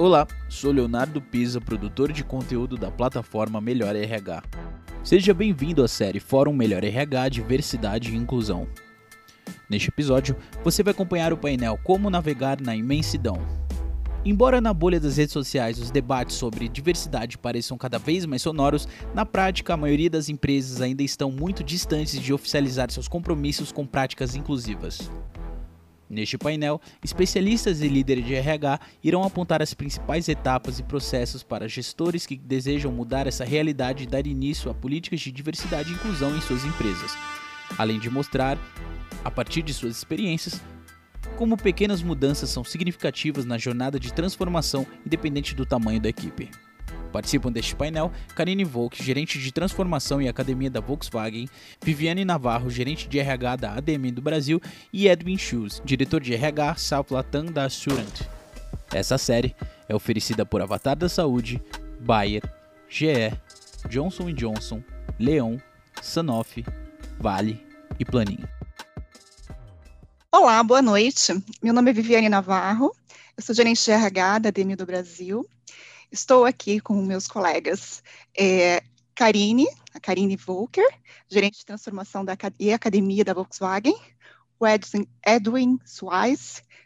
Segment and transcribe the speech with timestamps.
[0.00, 4.42] Olá, sou Leonardo Pisa, produtor de conteúdo da plataforma Melhor RH.
[5.04, 8.66] Seja bem-vindo à série Fórum Melhor RH Diversidade e Inclusão.
[9.68, 10.34] Neste episódio,
[10.64, 13.46] você vai acompanhar o painel Como Navegar na Imensidão.
[14.24, 18.88] Embora na bolha das redes sociais os debates sobre diversidade pareçam cada vez mais sonoros,
[19.14, 23.86] na prática a maioria das empresas ainda estão muito distantes de oficializar seus compromissos com
[23.86, 25.10] práticas inclusivas.
[26.10, 31.68] Neste painel, especialistas e líderes de RH irão apontar as principais etapas e processos para
[31.68, 36.36] gestores que desejam mudar essa realidade e dar início a políticas de diversidade e inclusão
[36.36, 37.16] em suas empresas,
[37.78, 38.58] além de mostrar,
[39.24, 40.60] a partir de suas experiências,
[41.36, 46.50] como pequenas mudanças são significativas na jornada de transformação, independente do tamanho da equipe.
[47.12, 51.48] Participam deste painel Karine Volk, gerente de transformação e academia da Volkswagen,
[51.82, 54.60] Viviane Navarro, gerente de RH da ADM do Brasil
[54.92, 58.22] e Edwin Schulz, diretor de RH South Latam da Assurant.
[58.92, 59.54] Essa série
[59.88, 61.62] é oferecida por Avatar da Saúde,
[62.00, 62.42] Bayer,
[62.88, 63.32] GE,
[63.88, 64.82] Johnson Johnson,
[65.18, 65.58] Leon,
[66.02, 66.64] Sanofi,
[67.18, 67.64] Vale
[67.98, 68.48] e Planinho.
[70.32, 71.32] Olá, boa noite.
[71.62, 72.94] Meu nome é Viviane Navarro,
[73.36, 75.48] eu sou gerente de RH da ADM do Brasil
[76.12, 78.02] Estou aqui com meus colegas
[78.36, 78.82] é,
[79.14, 80.86] Karine, a Karine Volker,
[81.28, 83.94] gerente de transformação da, e academia da Volkswagen,
[84.58, 85.78] o Edwin, Edwin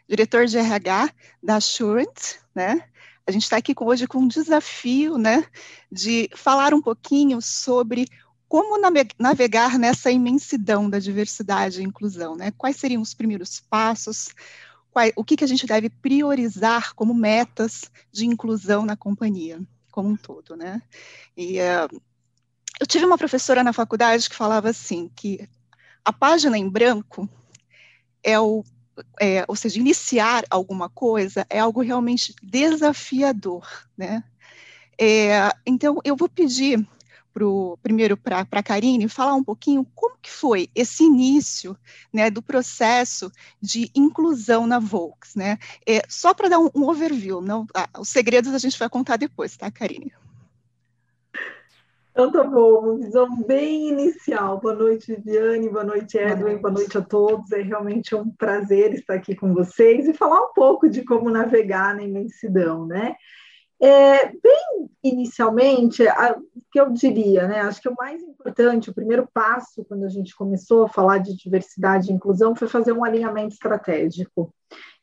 [0.07, 1.09] diretor de RH
[1.41, 2.87] da Assurant, né?
[3.25, 5.43] A gente está aqui hoje com um desafio, né,
[5.91, 8.07] de falar um pouquinho sobre
[8.47, 8.79] como
[9.17, 12.51] navegar nessa imensidão da diversidade e inclusão, né?
[12.55, 14.29] Quais seriam os primeiros passos?
[15.15, 19.59] O que, que a gente deve priorizar como metas de inclusão na companhia
[19.91, 20.81] como um todo, né?
[21.37, 22.01] E uh,
[22.79, 25.47] eu tive uma professora na faculdade que falava assim que
[26.03, 27.29] a página em branco
[28.21, 28.63] é o
[29.19, 33.67] é, ou seja, iniciar alguma coisa é algo realmente desafiador,
[33.97, 34.23] né?
[34.97, 36.87] É, então, eu vou pedir
[37.35, 41.77] pro, primeiro para a Karine falar um pouquinho como que foi esse início
[42.11, 43.29] né, do processo
[43.61, 45.57] de inclusão na Volks, né?
[45.85, 49.17] É, só para dar um, um, overview, não, ah, os segredos a gente vai contar
[49.17, 50.13] depois, tá, Karine?
[52.11, 54.61] Então tá bom, uma visão bem inicial.
[54.61, 56.61] Boa noite, Viviane, boa noite, Edwin, boa noite.
[56.61, 57.51] boa noite a todos.
[57.51, 61.93] É realmente um prazer estar aqui com vocês e falar um pouco de como navegar
[61.93, 63.17] na imensidão, né?
[63.81, 67.61] É, bem inicialmente, o que eu diria, né?
[67.61, 71.35] Acho que o mais importante, o primeiro passo quando a gente começou a falar de
[71.35, 74.53] diversidade e inclusão foi fazer um alinhamento estratégico.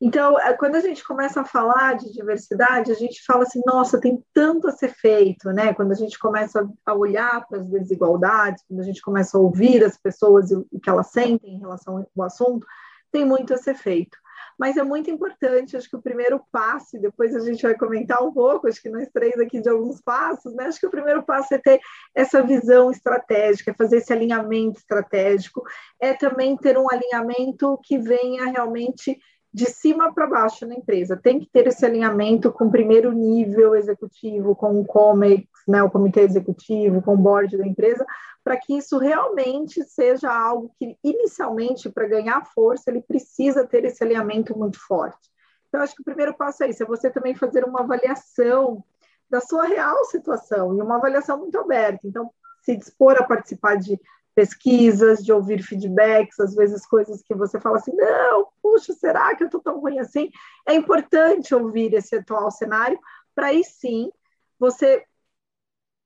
[0.01, 4.01] Então, é, quando a gente começa a falar de diversidade, a gente fala assim, nossa,
[4.01, 5.73] tem tanto a ser feito, né?
[5.75, 9.85] Quando a gente começa a olhar para as desigualdades, quando a gente começa a ouvir
[9.85, 12.67] as pessoas e o que elas sentem em relação ao assunto,
[13.13, 14.22] tem muito a ser feito
[14.63, 18.23] mas é muito importante, acho que o primeiro passo, e depois a gente vai comentar
[18.23, 20.67] um pouco, acho que nós três aqui de alguns passos, né?
[20.67, 21.81] Acho que o primeiro passo é ter
[22.15, 25.65] essa visão estratégica, é fazer esse alinhamento estratégico,
[26.01, 29.19] é também ter um alinhamento que venha realmente
[29.53, 31.21] de cima para baixo na empresa.
[31.21, 35.91] Tem que ter esse alinhamento com o primeiro nível executivo, com o COMEX, né, o
[35.91, 38.07] comitê executivo, com o board da empresa,
[38.45, 44.03] para que isso realmente seja algo que, inicialmente, para ganhar força, ele precisa ter esse
[44.03, 45.31] alinhamento muito forte.
[45.69, 48.85] Então, acho que o primeiro passo é isso, é você também fazer uma avaliação
[49.31, 52.07] da sua real situação, e uma avaliação muito aberta.
[52.07, 52.31] Então,
[52.63, 53.99] se dispor a participar de
[54.35, 59.43] pesquisas, de ouvir feedbacks, às vezes coisas que você fala assim, não, puxa, será que
[59.43, 60.31] eu estou tão ruim assim?
[60.67, 62.99] É importante ouvir esse atual cenário,
[63.35, 64.11] para aí sim
[64.59, 65.05] você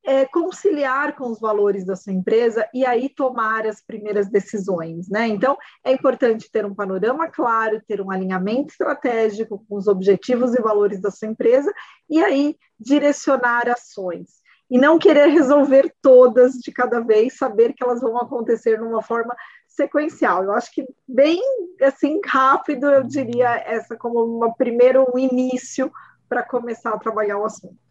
[0.07, 5.27] é, conciliar com os valores da sua empresa e aí tomar as primeiras decisões, né?
[5.27, 10.63] Então, é importante ter um panorama claro, ter um alinhamento estratégico com os objetivos e
[10.63, 11.73] valores da sua empresa
[12.09, 14.47] e aí direcionar ações.
[14.71, 19.35] E não querer resolver todas de cada vez, saber que elas vão acontecer numa forma
[19.67, 20.45] sequencial.
[20.45, 21.41] Eu acho que bem
[21.83, 25.91] assim rápido, eu diria essa como um primeiro início
[26.29, 27.86] para começar a trabalhar o assunto.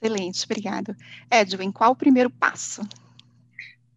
[0.00, 0.94] Excelente, obrigado.
[1.30, 2.82] Edwin, qual o primeiro passo?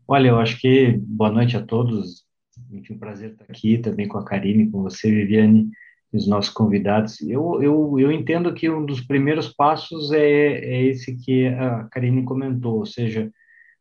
[0.08, 2.24] Olha, eu acho que boa noite a todos.
[2.72, 5.70] Enfim, um prazer estar aqui também com a Karine, com você, Viviane,
[6.12, 7.22] e os nossos convidados.
[7.22, 12.24] Eu, eu, eu entendo que um dos primeiros passos é, é esse que a Karine
[12.24, 13.32] comentou, ou seja,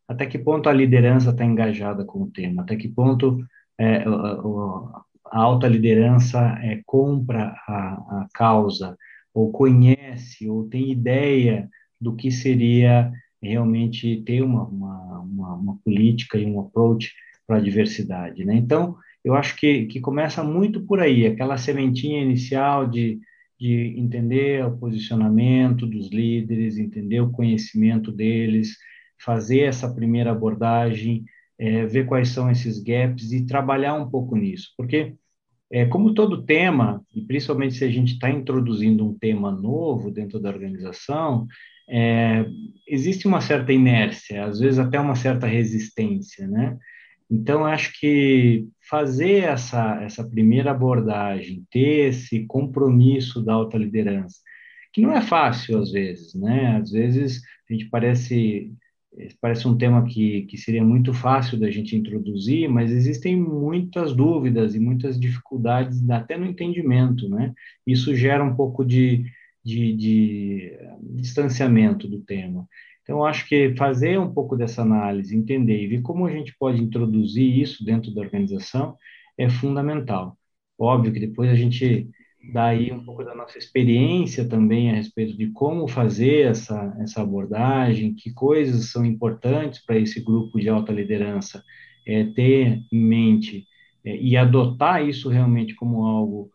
[0.07, 3.39] até que ponto a liderança está engajada com o tema, até que ponto
[3.77, 5.01] é, a,
[5.31, 8.97] a alta liderança é, compra a, a causa,
[9.33, 11.69] ou conhece, ou tem ideia
[11.99, 13.11] do que seria
[13.41, 17.13] realmente ter uma, uma, uma, uma política e um approach
[17.47, 18.45] para a diversidade.
[18.45, 18.55] Né?
[18.55, 23.19] Então, eu acho que, que começa muito por aí, aquela sementinha inicial de,
[23.59, 28.77] de entender o posicionamento dos líderes, entender o conhecimento deles,
[29.21, 31.25] fazer essa primeira abordagem,
[31.57, 35.15] é, ver quais são esses gaps e trabalhar um pouco nisso, porque
[35.71, 40.39] é, como todo tema, e principalmente se a gente está introduzindo um tema novo dentro
[40.39, 41.45] da organização,
[41.89, 42.45] é,
[42.87, 46.77] existe uma certa inércia, às vezes até uma certa resistência, né?
[47.31, 54.37] Então, acho que fazer essa, essa primeira abordagem, ter esse compromisso da alta liderança,
[54.91, 56.77] que não é fácil às vezes, né?
[56.77, 58.73] Às vezes a gente parece
[59.41, 64.75] parece um tema que, que seria muito fácil da gente introduzir, mas existem muitas dúvidas
[64.75, 67.53] e muitas dificuldades até no entendimento, né?
[67.85, 69.25] Isso gera um pouco de,
[69.63, 72.67] de, de distanciamento do tema.
[73.03, 76.81] Então, acho que fazer um pouco dessa análise, entender e ver como a gente pode
[76.81, 78.95] introduzir isso dentro da organização
[79.37, 80.37] é fundamental.
[80.77, 82.09] Óbvio que depois a gente
[82.53, 87.21] dá aí um pouco da nossa experiência também a respeito de como fazer essa, essa
[87.21, 91.63] abordagem, que coisas são importantes para esse grupo de alta liderança
[92.07, 93.65] é, ter em mente
[94.05, 96.51] é, e adotar isso realmente como algo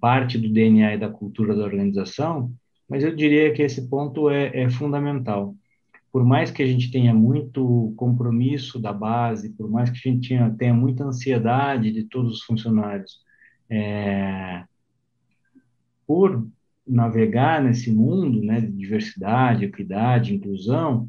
[0.00, 2.52] parte do DNA e da cultura da organização,
[2.88, 5.54] mas eu diria que esse ponto é, é fundamental
[6.16, 10.30] por mais que a gente tenha muito compromisso da base, por mais que a gente
[10.30, 13.20] tenha, tenha muita ansiedade de todos os funcionários,
[13.68, 14.64] é,
[16.06, 16.48] por
[16.86, 21.06] navegar nesse mundo né, de diversidade, equidade, inclusão,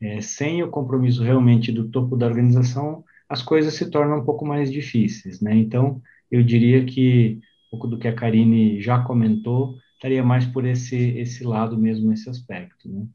[0.00, 4.46] é, sem o compromisso realmente do topo da organização, as coisas se tornam um pouco
[4.46, 5.42] mais difíceis.
[5.42, 5.56] Né?
[5.56, 6.00] Então,
[6.30, 7.38] eu diria que
[7.70, 12.30] pouco do que a Karine já comentou estaria mais por esse, esse lado mesmo, esse
[12.30, 12.88] aspecto.
[12.88, 13.06] Né?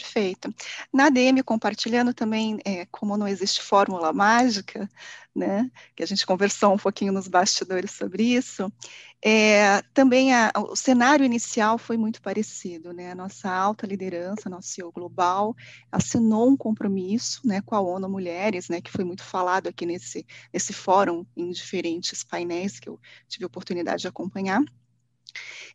[0.00, 0.54] Perfeito.
[0.92, 4.88] Na ADM, compartilhando também, é, como não existe fórmula mágica,
[5.36, 8.72] né, que a gente conversou um pouquinho nos bastidores sobre isso,
[9.22, 14.68] é, também a, o cenário inicial foi muito parecido, né, a nossa alta liderança, nosso
[14.68, 15.54] CEO global,
[15.92, 20.26] assinou um compromisso, né, com a ONU Mulheres, né, que foi muito falado aqui nesse,
[20.52, 22.98] nesse fórum, em diferentes painéis que eu
[23.28, 24.62] tive a oportunidade de acompanhar,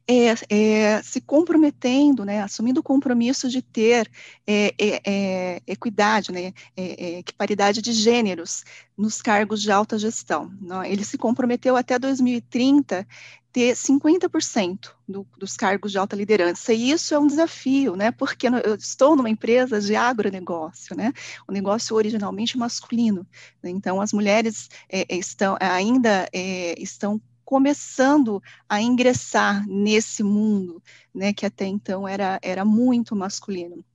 [0.08, 4.10] é, é, se comprometendo, né, assumindo o compromisso de ter
[4.46, 8.64] é, é, é equidade, né, é, paridade de gêneros
[8.98, 10.52] nos cargos de alta gestão.
[10.86, 13.06] Ele se comprometeu até 2030
[13.52, 16.74] ter 50% do, dos cargos de alta liderança.
[16.74, 18.12] E isso é um desafio, né?
[18.12, 21.14] Porque eu estou numa empresa de agronegócio, né?
[21.48, 23.26] O negócio originalmente masculino.
[23.64, 23.70] Né?
[23.70, 24.70] Então, as mulheres
[25.10, 26.28] estão ainda
[26.78, 30.82] estão começando a ingressar nesse mundo,
[31.14, 33.86] né, que até então era, era muito masculino.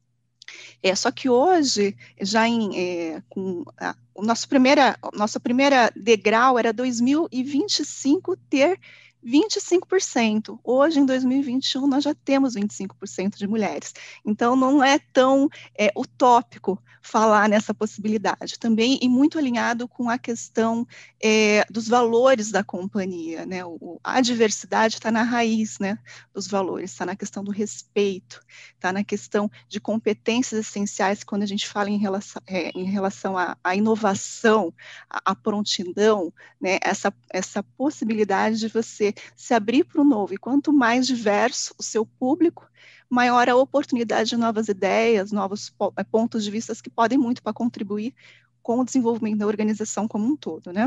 [0.82, 6.58] É, só que hoje, já em, é, com a, o nosso primeira, nossa primeira degrau
[6.58, 8.78] era 2025 ter
[9.24, 10.58] 25%.
[10.64, 13.94] Hoje, em 2021, nós já temos 25% de mulheres.
[14.24, 18.58] Então, não é tão é, utópico falar nessa possibilidade.
[18.58, 20.86] Também, e muito alinhado com a questão
[21.22, 23.46] é, dos valores da companhia.
[23.46, 23.64] Né?
[23.64, 25.98] O, a diversidade está na raiz né,
[26.32, 28.40] dos valores, está na questão do respeito,
[28.74, 33.36] está na questão de competências essenciais, quando a gente fala em relação, é, em relação
[33.36, 34.72] à, à inovação,
[35.08, 36.78] à, à prontidão, né?
[36.82, 40.34] essa, essa possibilidade de você se abrir para o novo.
[40.34, 42.68] E quanto mais diverso o seu público,
[43.08, 47.52] maior a oportunidade de novas ideias, novos eh, pontos de vista que podem muito para
[47.52, 48.14] contribuir
[48.62, 50.86] com o desenvolvimento da organização como um todo, né?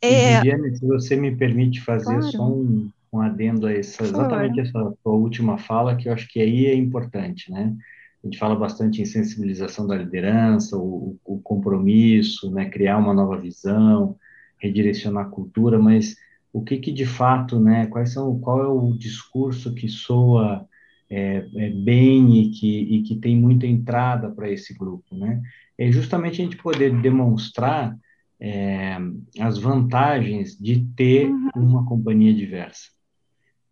[0.00, 0.36] É...
[0.36, 2.22] Viviane, se você me permite fazer claro.
[2.32, 6.40] só um, um adendo a essa, exatamente essa sua última fala, que eu acho que
[6.40, 7.74] aí é importante, né?
[8.22, 12.68] A gente fala bastante em sensibilização da liderança, o, o compromisso, né?
[12.68, 14.16] Criar uma nova visão,
[14.58, 16.16] redirecionar a cultura, mas
[16.56, 20.66] o que, que de fato, né, quais são, qual é o discurso que soa
[21.10, 25.42] é, é bem e que, e que tem muita entrada para esse grupo, né?
[25.76, 27.94] É justamente a gente poder demonstrar
[28.40, 28.96] é,
[29.38, 31.50] as vantagens de ter uhum.
[31.56, 32.88] uma companhia diversa.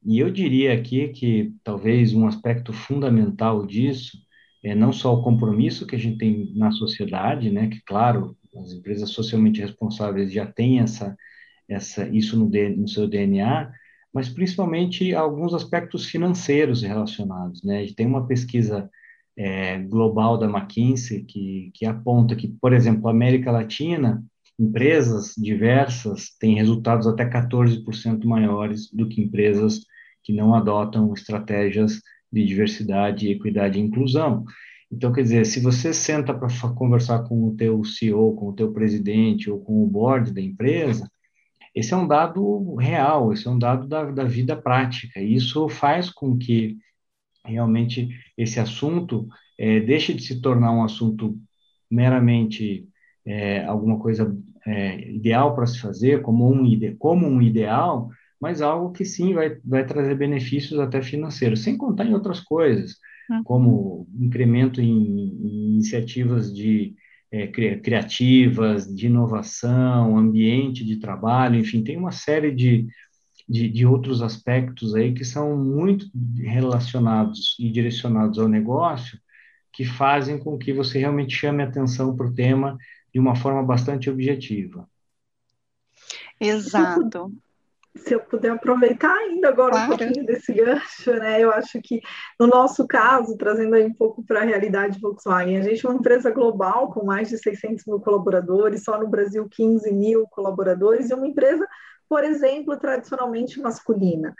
[0.04, 4.18] E eu diria aqui que talvez um aspecto fundamental disso
[4.62, 8.72] é não só o compromisso que a gente tem na sociedade, né, que claro, as
[8.72, 11.16] empresas socialmente responsáveis já têm essa
[11.68, 13.70] essa, isso no, no seu DNA,
[14.12, 17.62] mas principalmente alguns aspectos financeiros relacionados.
[17.64, 17.86] Né?
[17.96, 18.88] Tem uma pesquisa
[19.36, 24.24] é, global da McKinsey que, que aponta que, por exemplo, América Latina,
[24.58, 29.80] empresas diversas têm resultados até 14% maiores do que empresas
[30.22, 32.00] que não adotam estratégias
[32.32, 34.44] de diversidade, equidade e inclusão.
[34.90, 38.72] Então, quer dizer, se você senta para conversar com o teu CEO, com o teu
[38.72, 41.10] presidente ou com o board da empresa,
[41.74, 45.20] Esse é um dado real, esse é um dado da, da vida prática.
[45.20, 46.76] E isso faz com que
[47.44, 49.26] realmente esse assunto
[49.58, 51.38] é, deixe de se tornar um assunto
[51.90, 52.88] meramente
[53.26, 58.08] é, alguma coisa é, ideal para se fazer, como um, ide como um ideal,
[58.40, 62.96] mas algo que sim vai, vai trazer benefícios até financeiros, sem contar em outras coisas,
[63.30, 63.44] uhum.
[63.44, 66.94] como incremento em, em iniciativas de
[67.34, 72.86] é, criativas, de inovação, ambiente de trabalho, enfim, tem uma série de,
[73.48, 79.18] de, de, outros aspectos aí que são muito relacionados e direcionados ao negócio,
[79.72, 82.78] que fazem com que você realmente chame atenção para o tema
[83.12, 84.88] de uma forma bastante objetiva.
[86.38, 87.32] Exato.
[87.96, 89.92] Se eu puder aproveitar ainda agora claro.
[89.92, 91.40] um pouquinho desse gancho, né?
[91.40, 92.00] Eu acho que
[92.38, 95.98] no nosso caso, trazendo aí um pouco para a realidade Volkswagen, a gente é uma
[95.98, 101.14] empresa global com mais de 600 mil colaboradores, só no Brasil 15 mil colaboradores, e
[101.14, 101.66] uma empresa,
[102.08, 104.34] por exemplo, tradicionalmente masculina.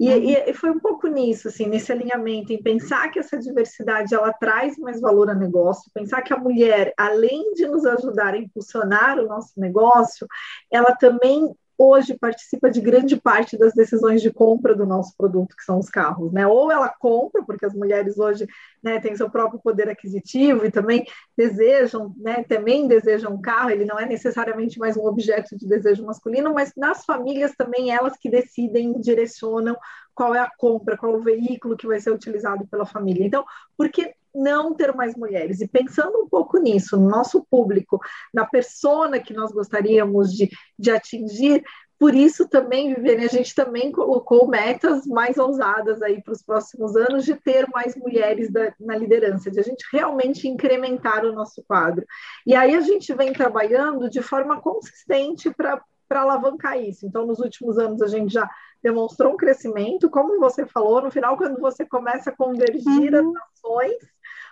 [0.00, 0.22] E, uhum.
[0.46, 4.78] e, foi um pouco nisso, assim, nesse alinhamento, em pensar que essa diversidade ela traz
[4.78, 9.26] mais valor ao negócio, pensar que a mulher, além de nos ajudar a impulsionar o
[9.26, 10.26] nosso negócio,
[10.70, 15.64] ela também hoje participa de grande parte das decisões de compra do nosso produto, que
[15.64, 16.46] são os carros, né?
[16.46, 18.46] Ou ela compra, porque as mulheres hoje
[18.82, 23.86] né, têm seu próprio poder aquisitivo e também desejam, né, também desejam um carro, ele
[23.86, 28.28] não é necessariamente mais um objeto de desejo masculino, mas nas famílias também elas que
[28.28, 29.74] decidem, direcionam
[30.14, 33.24] qual é a compra, qual é o veículo que vai ser utilizado pela família.
[33.24, 33.42] Então,
[33.74, 35.60] por que não ter mais mulheres?
[35.60, 38.00] E pensando um pouco nisso, no nosso público,
[38.32, 41.62] na persona que nós gostaríamos de, de atingir,
[42.00, 46.96] por isso também, Viviane, a gente também colocou metas mais ousadas aí para os próximos
[46.96, 51.62] anos de ter mais mulheres da, na liderança, de a gente realmente incrementar o nosso
[51.62, 52.06] quadro.
[52.46, 57.04] E aí a gente vem trabalhando de forma consistente para alavancar isso.
[57.04, 58.48] Então, nos últimos anos, a gente já
[58.82, 63.34] demonstrou um crescimento, como você falou, no final, quando você começa a convergir uhum.
[63.36, 63.96] as ações,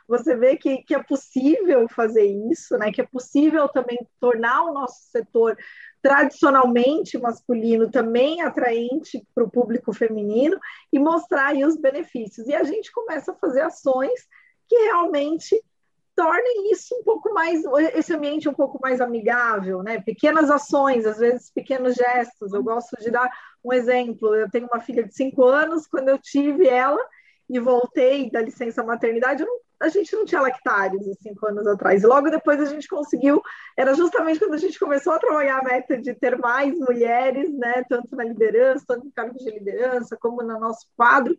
[0.08, 2.90] você vê que, que é possível fazer isso, né?
[2.90, 5.56] Que é possível também tornar o nosso setor
[6.00, 10.58] tradicionalmente masculino também atraente para o público feminino
[10.92, 12.48] e mostrar aí os benefícios.
[12.48, 14.26] E a gente começa a fazer ações
[14.66, 15.62] que realmente
[16.16, 17.62] tornem isso um pouco mais,
[17.94, 20.00] esse ambiente um pouco mais amigável, né?
[20.00, 22.52] Pequenas ações, às vezes pequenos gestos.
[22.52, 23.30] Eu gosto de dar
[23.62, 24.34] um exemplo.
[24.34, 27.00] Eu tenho uma filha de cinco anos, quando eu tive ela
[27.48, 32.02] e voltei da licença maternidade, não, a gente não tinha lactários há cinco anos atrás.
[32.02, 33.42] Logo depois a gente conseguiu,
[33.76, 37.84] era justamente quando a gente começou a trabalhar a meta de ter mais mulheres, né?
[37.88, 41.36] Tanto na liderança, tanto em cargos de liderança, como no nosso quadro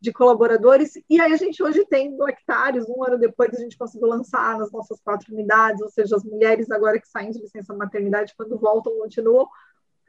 [0.00, 4.06] de colaboradores, e aí a gente hoje tem lactários, um ano depois a gente conseguiu
[4.06, 8.32] lançar nas nossas quatro unidades, ou seja, as mulheres agora que saem de licença maternidade,
[8.36, 9.48] quando voltam, continuam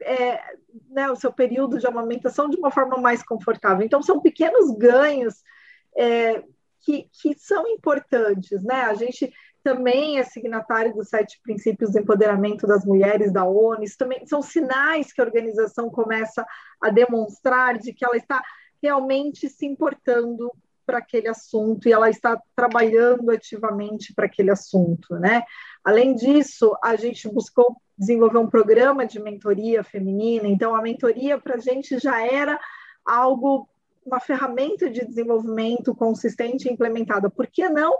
[0.02, 0.40] é,
[0.88, 3.84] né, o seu período de amamentação de uma forma mais confortável.
[3.84, 5.42] Então, são pequenos ganhos
[5.96, 6.44] é,
[6.82, 8.82] que, que são importantes, né?
[8.82, 9.32] A gente
[9.62, 14.40] também é signatário dos sete princípios do empoderamento das mulheres da ONU, isso também são
[14.40, 16.46] sinais que a organização começa
[16.80, 18.42] a demonstrar de que ela está
[18.82, 20.50] realmente se importando
[20.86, 25.44] para aquele assunto e ela está trabalhando ativamente para aquele assunto, né?
[25.84, 31.56] Além disso, a gente buscou desenvolver um programa de mentoria feminina, então a mentoria para
[31.56, 32.58] a gente já era
[33.04, 33.68] algo,
[34.04, 37.30] uma ferramenta de desenvolvimento consistente e implementada.
[37.30, 37.92] Por que não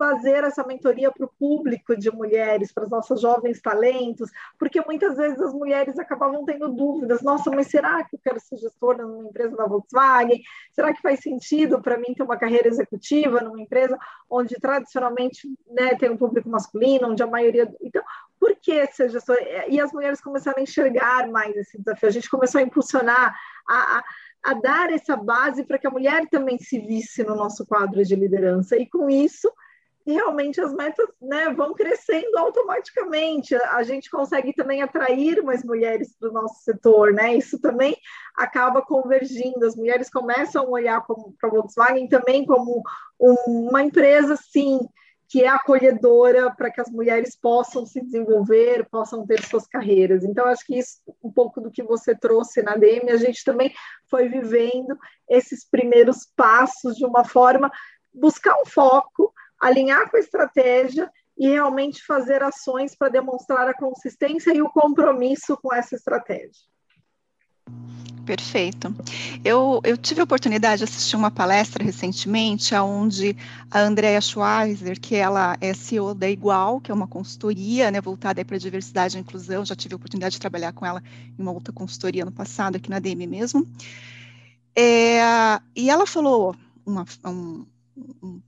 [0.00, 5.14] fazer essa mentoria para o público de mulheres, para os nossos jovens talentos, porque muitas
[5.18, 9.28] vezes as mulheres acabavam tendo dúvidas: nossa, mas será que eu quero ser gestora numa
[9.28, 10.40] empresa da Volkswagen?
[10.72, 13.98] Será que faz sentido para mim ter uma carreira executiva numa empresa
[14.30, 17.70] onde tradicionalmente né, tem um público masculino, onde a maioria.
[17.82, 18.02] Então,
[18.38, 19.68] por que ser gestora?
[19.68, 23.38] E as mulheres começaram a enxergar mais esse desafio, a gente começou a impulsionar,
[23.68, 24.04] a, a
[24.42, 28.14] a dar essa base para que a mulher também se visse no nosso quadro de
[28.16, 28.76] liderança.
[28.76, 29.52] E com isso,
[30.06, 33.54] realmente as metas né, vão crescendo automaticamente.
[33.54, 37.34] A gente consegue também atrair mais mulheres para o nosso setor, né?
[37.34, 37.96] Isso também
[38.36, 39.64] acaba convergindo.
[39.64, 41.16] As mulheres começam a olhar para
[41.48, 42.82] a Volkswagen também como
[43.18, 44.80] uma empresa, sim,
[45.30, 50.24] que é acolhedora para que as mulheres possam se desenvolver, possam ter suas carreiras.
[50.24, 53.72] Então, acho que isso, um pouco do que você trouxe na DM, a gente também
[54.10, 57.70] foi vivendo esses primeiros passos de uma forma,
[58.12, 61.08] buscar um foco, alinhar com a estratégia
[61.38, 66.69] e realmente fazer ações para demonstrar a consistência e o compromisso com essa estratégia.
[68.24, 68.94] Perfeito.
[69.44, 73.36] Eu, eu tive a oportunidade de assistir uma palestra recentemente, onde
[73.70, 78.44] a Andrea Schweizer, que ela é CEO da Igual, que é uma consultoria né, voltada
[78.44, 81.02] para a diversidade e inclusão, já tive a oportunidade de trabalhar com ela
[81.36, 83.66] em uma outra consultoria no passado, aqui na DM mesmo.
[84.76, 85.20] É,
[85.74, 86.54] e ela falou
[86.86, 87.66] uma, um,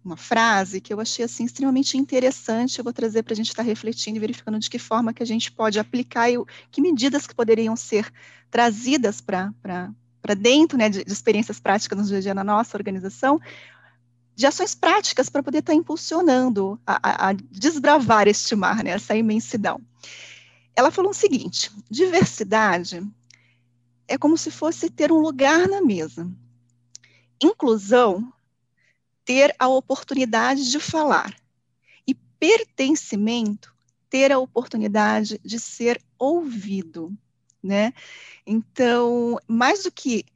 [0.05, 2.79] uma frase que eu achei assim extremamente interessante.
[2.79, 5.23] Eu vou trazer para a gente estar tá refletindo e verificando de que forma que
[5.23, 6.37] a gente pode aplicar e
[6.71, 8.13] que medidas que poderiam ser
[8.51, 9.53] trazidas para
[10.39, 13.41] dentro né, de, de, experiências práticas no dia a dia na nossa organização,
[14.35, 18.91] de ações práticas para poder estar tá impulsionando a, a, a, desbravar este mar, né,
[18.91, 19.81] essa imensidão.
[20.75, 23.03] Ela falou o seguinte: diversidade
[24.09, 26.29] é como se fosse ter um lugar na mesa.
[27.43, 28.33] Inclusão
[29.33, 31.35] ter a oportunidade de falar.
[32.07, 33.75] E pertencimento,
[34.11, 37.11] ter a oportunidade de ser ouvido,
[37.63, 37.95] né?
[38.47, 40.27] Então, mais do que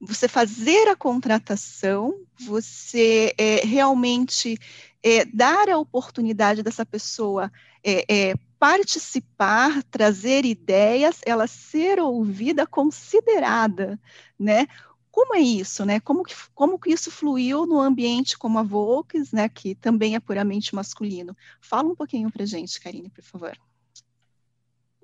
[0.00, 4.56] você fazer a contratação, você é, realmente
[5.02, 7.50] é, dar a oportunidade dessa pessoa
[7.82, 13.98] é, é participar, trazer ideias, ela ser ouvida, considerada,
[14.38, 14.68] né?
[15.16, 15.98] Como é isso, né?
[15.98, 19.48] Como que, como que isso fluiu no ambiente como a Volks, né?
[19.48, 21.34] Que também é puramente masculino.
[21.58, 23.56] Fala um pouquinho para gente, Karine, por favor.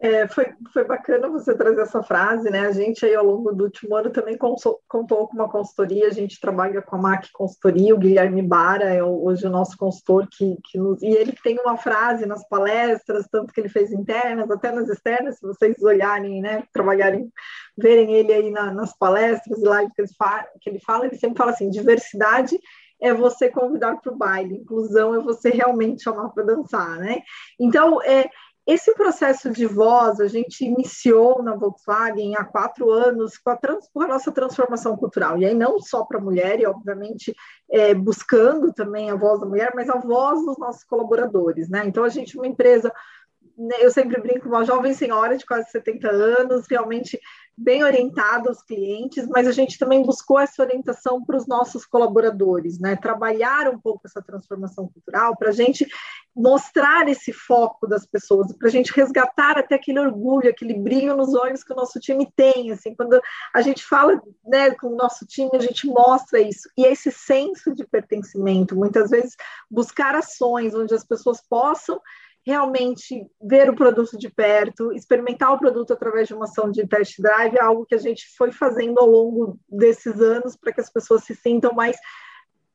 [0.02, 2.66] É, foi, foi bacana você trazer essa frase, né?
[2.66, 6.40] A gente aí ao longo do último ano também contou com uma consultoria, a gente
[6.40, 10.76] trabalha com a MAC Consultoria, o Guilherme Bara é hoje o nosso consultor, que, que
[10.76, 14.88] nos, e ele tem uma frase nas palestras, tanto que ele fez internas, até nas
[14.88, 17.30] externas, se vocês olharem, né, trabalharem,
[17.78, 21.38] verem ele aí na, nas palestras lives que ele, fala, que ele fala, ele sempre
[21.38, 22.59] fala assim, diversidade
[23.00, 27.21] é você convidar para o baile, inclusão é você realmente chamar para dançar, né?
[27.59, 28.28] Então, é,
[28.66, 33.88] esse processo de voz a gente iniciou na Volkswagen há quatro anos com a, trans,
[33.92, 37.35] com a nossa transformação cultural, e aí não só para a mulher, e obviamente
[37.71, 41.85] é, buscando também a voz da mulher, mas a voz dos nossos colaboradores, né?
[41.87, 42.92] Então a gente é uma empresa
[43.80, 47.21] eu sempre brinco, uma jovem senhora de quase 70 anos, realmente
[47.56, 52.78] bem orientada aos clientes, mas a gente também buscou essa orientação para os nossos colaboradores,
[52.78, 52.97] né?
[52.97, 55.86] Trabalhar um pouco essa transformação cultural para a gente
[56.34, 61.34] mostrar esse foco das pessoas, para a gente resgatar até aquele orgulho, aquele brilho nos
[61.34, 63.21] olhos que o nosso time tem, assim, quando
[63.54, 67.75] a gente fala, né, com o nosso time, a gente mostra isso, e esse senso
[67.75, 69.36] de pertencimento, muitas vezes
[69.71, 72.00] buscar ações onde as pessoas possam
[72.45, 77.21] realmente ver o produto de perto, experimentar o produto através de uma ação de test
[77.21, 80.91] drive, é algo que a gente foi fazendo ao longo desses anos para que as
[80.91, 81.97] pessoas se sintam mais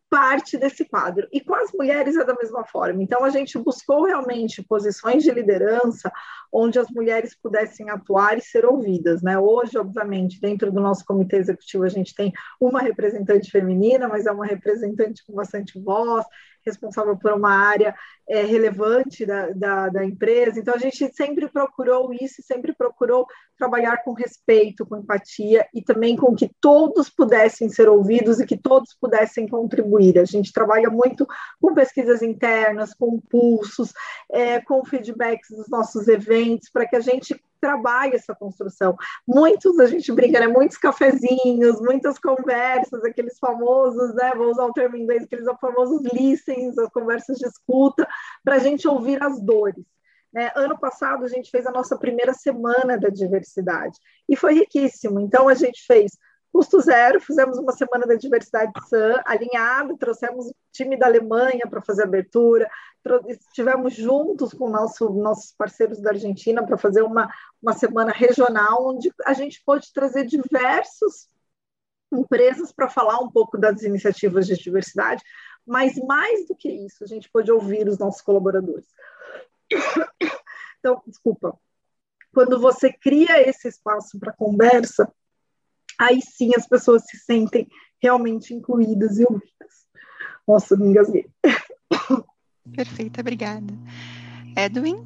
[0.10, 1.28] parte desse quadro.
[1.32, 3.02] E com as mulheres é da mesma forma.
[3.04, 6.12] Então, a gente buscou realmente posições de liderança
[6.52, 9.22] onde as mulheres pudessem atuar e ser ouvidas.
[9.22, 9.38] Né?
[9.38, 14.32] Hoje, obviamente, dentro do nosso comitê executivo, a gente tem uma representante feminina, mas é
[14.32, 16.26] uma representante com bastante voz,
[16.68, 17.96] responsável por uma área
[18.30, 20.60] é, relevante da, da, da, empresa.
[20.60, 23.26] Então, a gente sempre procurou isso, sempre procurou
[23.58, 28.58] trabalhar com respeito, com empatia e também com que todos pudessem ser ouvidos e que
[28.58, 30.20] todos pudessem contribuir.
[30.20, 31.26] A gente trabalha muito
[31.60, 33.94] com pesquisas internas, com pulsos,
[34.32, 38.96] é, com feedbacks dos nossos eventos, para que a gente trabalha essa construção.
[39.28, 40.48] Muitos, a gente brinca, né?
[40.48, 44.34] Muitos cafezinhos, muitas conversas, aqueles famosos, né?
[44.36, 48.08] Vou usar o termo em inglês, aqueles famosos listens, as conversas de escuta,
[48.44, 49.86] para a gente ouvir as dores.
[50.34, 50.52] Né?
[50.56, 55.20] Ano passado, a gente fez a nossa primeira semana da diversidade e foi riquíssimo.
[55.20, 56.12] Então, a gente fez
[56.58, 61.84] custo zero, fizemos uma semana da diversidade SAM alinhado, trouxemos o time da Alemanha para
[61.84, 62.68] fazer abertura,
[63.28, 69.14] estivemos juntos com nosso, nossos parceiros da Argentina para fazer uma, uma semana regional, onde
[69.24, 71.30] a gente pôde trazer diversos
[72.12, 75.22] empresas para falar um pouco das iniciativas de diversidade,
[75.64, 78.88] mas mais do que isso, a gente pôde ouvir os nossos colaboradores.
[80.80, 81.60] Então, desculpa.
[82.32, 85.12] Quando você cria esse espaço para conversa,
[86.00, 87.68] aí sim as pessoas se sentem
[88.02, 89.88] realmente incluídas e ouvidas.
[90.48, 91.26] Nossa, me engasguei.
[92.76, 93.74] Perfeito, obrigada.
[94.56, 95.04] Edwin?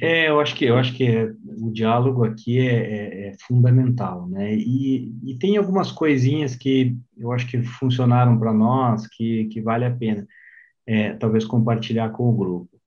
[0.00, 4.28] É, eu acho que eu acho que é, o diálogo aqui é, é, é fundamental,
[4.28, 4.52] né?
[4.52, 9.84] E, e, tem algumas coisinhas que eu acho que funcionaram para nós, que, que vale
[9.84, 10.26] a pena,
[10.86, 12.81] é, talvez compartilhar com o grupo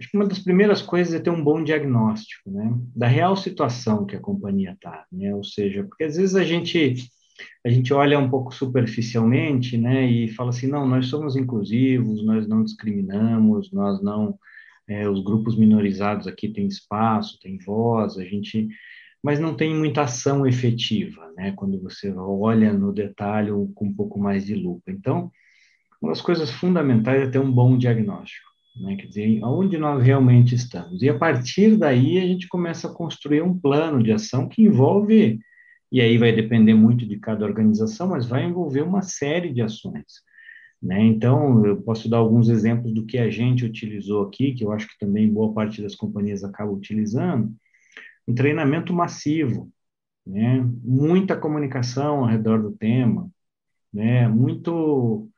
[0.00, 4.06] acho que uma das primeiras coisas é ter um bom diagnóstico, né, da real situação
[4.06, 7.06] que a companhia está, né, ou seja, porque às vezes a gente
[7.64, 12.46] a gente olha um pouco superficialmente, né, e fala assim, não, nós somos inclusivos, nós
[12.46, 14.38] não discriminamos, nós não,
[14.86, 18.68] é, os grupos minorizados aqui têm espaço, têm voz, a gente,
[19.22, 21.52] mas não tem muita ação efetiva, né?
[21.52, 24.90] Quando você olha no detalhe com um pouco mais de lupa.
[24.90, 25.30] Então,
[26.00, 28.49] uma das coisas fundamentais é ter um bom diagnóstico,
[28.80, 28.96] né?
[28.96, 31.02] Quer dizer, aonde nós realmente estamos.
[31.02, 35.38] E a partir daí a gente começa a construir um plano de ação que envolve,
[35.92, 40.22] e aí vai depender muito de cada organização, mas vai envolver uma série de ações.
[40.82, 41.02] Né?
[41.04, 44.88] Então, eu posso dar alguns exemplos do que a gente utilizou aqui, que eu acho
[44.88, 47.54] que também boa parte das companhias acaba utilizando,
[48.26, 49.70] um treinamento massivo,
[50.26, 50.66] né?
[50.82, 53.28] muita comunicação ao redor do tema,
[53.92, 54.26] né?
[54.28, 55.28] muito,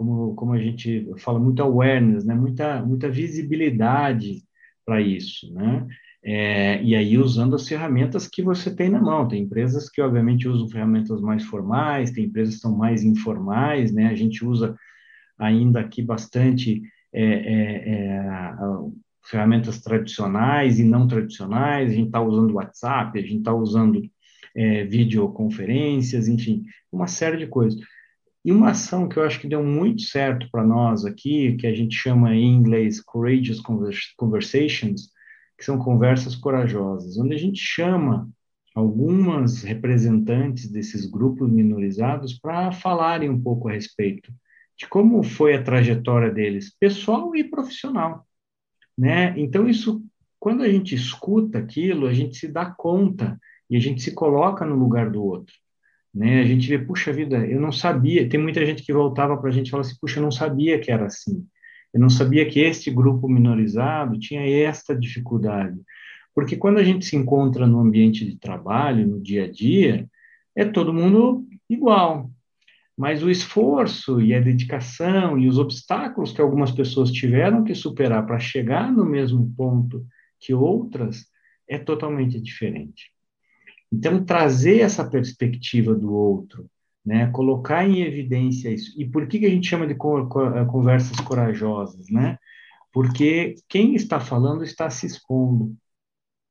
[0.00, 2.34] como, como a gente fala, muito awareness, né?
[2.34, 4.42] muita, muita visibilidade
[4.82, 5.86] para isso, né?
[6.22, 9.28] É, e aí usando as ferramentas que você tem na mão.
[9.28, 14.06] Tem empresas que, obviamente, usam ferramentas mais formais, tem empresas que são mais informais, né?
[14.06, 14.74] A gente usa
[15.38, 16.80] ainda aqui bastante
[17.12, 18.54] é, é, é
[19.22, 24.02] ferramentas tradicionais e não tradicionais, a gente está usando WhatsApp, a gente está usando
[24.56, 27.78] é, videoconferências, enfim, uma série de coisas.
[28.44, 31.74] E uma ação que eu acho que deu muito certo para nós aqui, que a
[31.74, 33.60] gente chama em inglês Courageous
[34.16, 35.10] Conversations,
[35.58, 38.28] que são conversas corajosas, onde a gente chama
[38.74, 44.32] algumas representantes desses grupos minorizados para falarem um pouco a respeito
[44.78, 48.26] de como foi a trajetória deles, pessoal e profissional,
[48.96, 49.38] né?
[49.38, 50.02] Então isso,
[50.38, 54.64] quando a gente escuta aquilo, a gente se dá conta e a gente se coloca
[54.64, 55.54] no lugar do outro,
[56.14, 56.40] né?
[56.40, 58.28] A gente vê, puxa vida, eu não sabia.
[58.28, 60.78] Tem muita gente que voltava para a gente e falava assim, puxa, eu não sabia
[60.78, 61.46] que era assim.
[61.92, 65.80] Eu não sabia que este grupo minorizado tinha esta dificuldade.
[66.34, 70.08] Porque quando a gente se encontra no ambiente de trabalho, no dia a dia,
[70.54, 72.30] é todo mundo igual,
[72.96, 78.26] mas o esforço e a dedicação e os obstáculos que algumas pessoas tiveram que superar
[78.26, 80.04] para chegar no mesmo ponto
[80.38, 81.24] que outras
[81.68, 83.12] é totalmente diferente.
[83.92, 86.66] Então, trazer essa perspectiva do outro,
[87.04, 89.00] né, colocar em evidência isso.
[89.00, 92.38] E por que, que a gente chama de conversas corajosas, né?
[92.92, 95.76] Porque quem está falando está se expondo,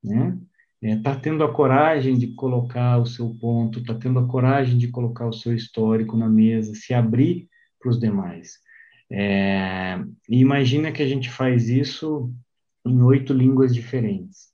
[0.04, 0.38] né?
[0.82, 4.78] está é, tá tendo a coragem de colocar o seu ponto, está tendo a coragem
[4.78, 7.49] de colocar o seu histórico na mesa, se abrir
[7.80, 8.60] para os demais.
[9.12, 9.99] É,
[10.30, 12.34] e imagina que a gente faz isso
[12.86, 14.49] em oito línguas diferentes.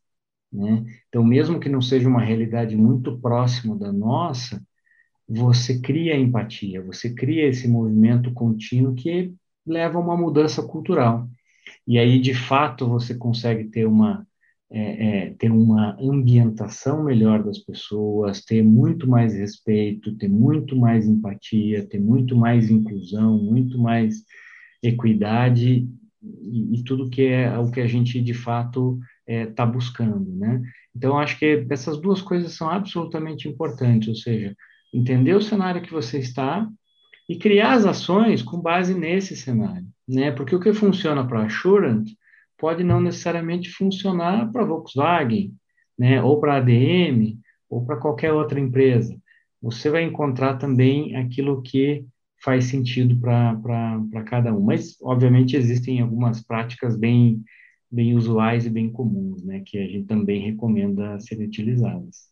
[0.52, 0.86] Né?
[1.08, 4.62] Então, mesmo que não seja uma realidade muito próxima da nossa,
[5.28, 9.34] você cria empatia, você cria esse movimento contínuo que
[9.66, 11.28] leva a uma mudança cultural.
[11.88, 14.26] E aí, de fato, você consegue ter uma
[14.70, 21.08] é, é, ter uma ambientação melhor das pessoas, ter muito mais respeito, ter muito mais
[21.08, 24.24] empatia, ter muito mais inclusão, muito mais
[24.82, 25.88] equidade
[26.22, 30.62] e, e tudo que é o que a gente de fato está é, buscando, né?
[30.96, 34.56] Então acho que essas duas coisas são absolutamente importantes, ou seja,
[34.94, 36.68] entender o cenário que você está
[37.28, 40.32] e criar as ações com base nesse cenário, né?
[40.32, 42.08] Porque o que funciona para a Assurant
[42.58, 45.54] pode não necessariamente funcionar para Volkswagen,
[45.98, 47.38] né, ou para ADM,
[47.70, 49.18] ou para qualquer outra empresa.
[49.62, 52.06] Você vai encontrar também aquilo que
[52.44, 54.62] faz sentido para cada um.
[54.62, 57.44] Mas, obviamente, existem algumas práticas bem,
[57.96, 62.30] bem usuais e bem comuns, né, que a gente também recomenda serem utilizadas.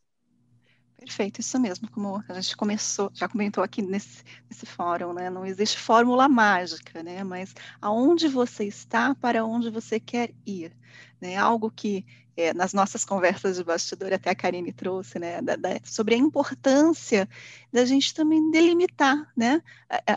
[0.98, 5.30] Perfeito, isso mesmo, como a gente começou, já comentou aqui nesse, nesse fórum, né?
[5.30, 7.24] Não existe fórmula mágica, né?
[7.26, 10.72] Mas aonde você está, para onde você quer ir,
[11.20, 11.36] né?
[11.36, 15.42] Algo que é, nas nossas conversas de bastidor até a Karine trouxe, né?
[15.42, 17.28] Da, da, sobre a importância
[17.72, 19.62] da gente também delimitar, né?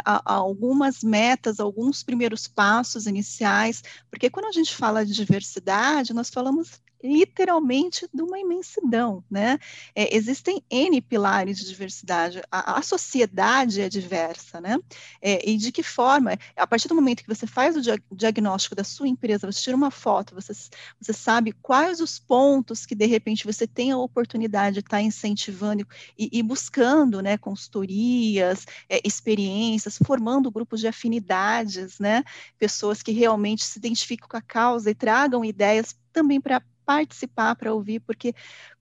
[0.04, 6.14] A, a, algumas metas, alguns primeiros passos iniciais, porque quando a gente fala de diversidade,
[6.14, 9.58] nós falamos literalmente de uma imensidão, né?
[9.94, 14.78] É, existem N pilares de diversidade, a, a sociedade é diversa, né?
[15.20, 18.74] É, e de que forma, a partir do momento que você faz o dia, diagnóstico
[18.74, 20.52] da sua empresa, você tira uma foto, você,
[21.00, 25.86] você sabe quais os pontos que, de repente, você tem a oportunidade de estar incentivando
[26.18, 32.24] e, e buscando, né, consultorias, é, experiências, formando grupos de afinidades, né?
[32.58, 37.74] Pessoas que realmente se identificam com a causa e tragam ideias também para participar, para
[37.74, 38.34] ouvir, porque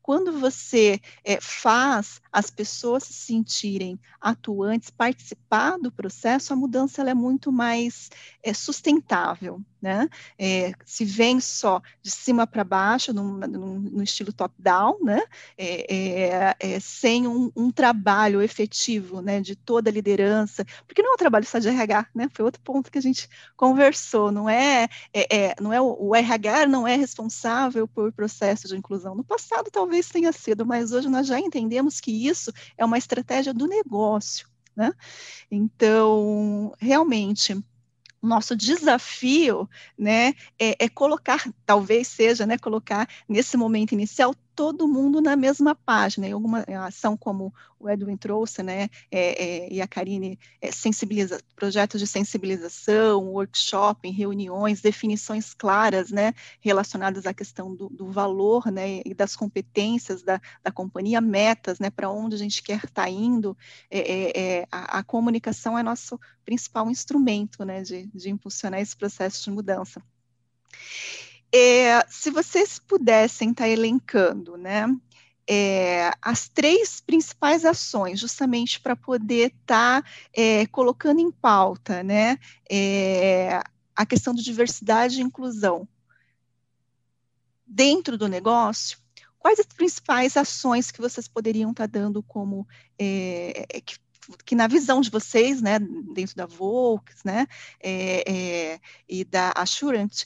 [0.06, 7.14] quando você é, faz as pessoas se sentirem atuantes, participar do processo, a mudança é
[7.16, 8.12] muito mais
[8.44, 9.60] é, sustentável.
[9.82, 10.10] né?
[10.38, 15.22] É, se vem só de cima para baixo, no estilo top-down, né?
[15.56, 19.40] É, é, sem um, um, trabalho efetivo, né?
[19.40, 22.28] De toda a liderança, porque não é um trabalho só de RH, né?
[22.34, 24.32] Foi outro ponto que a gente conversou.
[24.32, 24.88] Não é
[25.62, 29.14] não é o, o, RH não é responsável por processo de inclusão.
[29.14, 33.54] No passado talvez tenha sido, mas hoje nós já entendemos que isso é uma estratégia
[33.54, 34.92] do negócio, né?
[35.50, 37.58] Então, realmente
[38.22, 45.22] nosso desafio, né, é, é, colocar, talvez seja, né, colocar nesse momento inicial todo mundo
[45.22, 46.28] na mesma página.
[46.28, 51.40] Em alguma ação como o Edwin trouxe, né, é, é, e a Karine, é, sensibiliza,
[51.56, 59.02] projetos de sensibilização, workshop, reuniões, definições claras, né, relacionadas à questão do, do valor, né,
[59.06, 63.10] e das competências da, da companhia, metas, né, para onde a gente quer estar tá
[63.10, 63.56] indo.
[63.92, 68.96] É, é, é, a, a, comunicação é nosso principal instrumento, né, de, de impulsionar esse
[68.96, 70.02] processo de mudança.
[71.58, 74.94] É, se vocês pudessem estar tá elencando, né,
[75.48, 82.38] é, as três principais ações, justamente para poder estar tá, é, colocando em pauta, né,
[82.70, 83.62] é,
[83.96, 85.88] a questão de diversidade e inclusão
[87.66, 88.98] dentro do negócio,
[89.40, 92.68] quais as principais ações que vocês poderiam estar tá dando como
[93.00, 93.96] é, é, que,
[94.46, 95.80] que na visão de vocês, né,
[96.14, 97.48] dentro da Volks, né,
[99.08, 100.26] e da Assurant,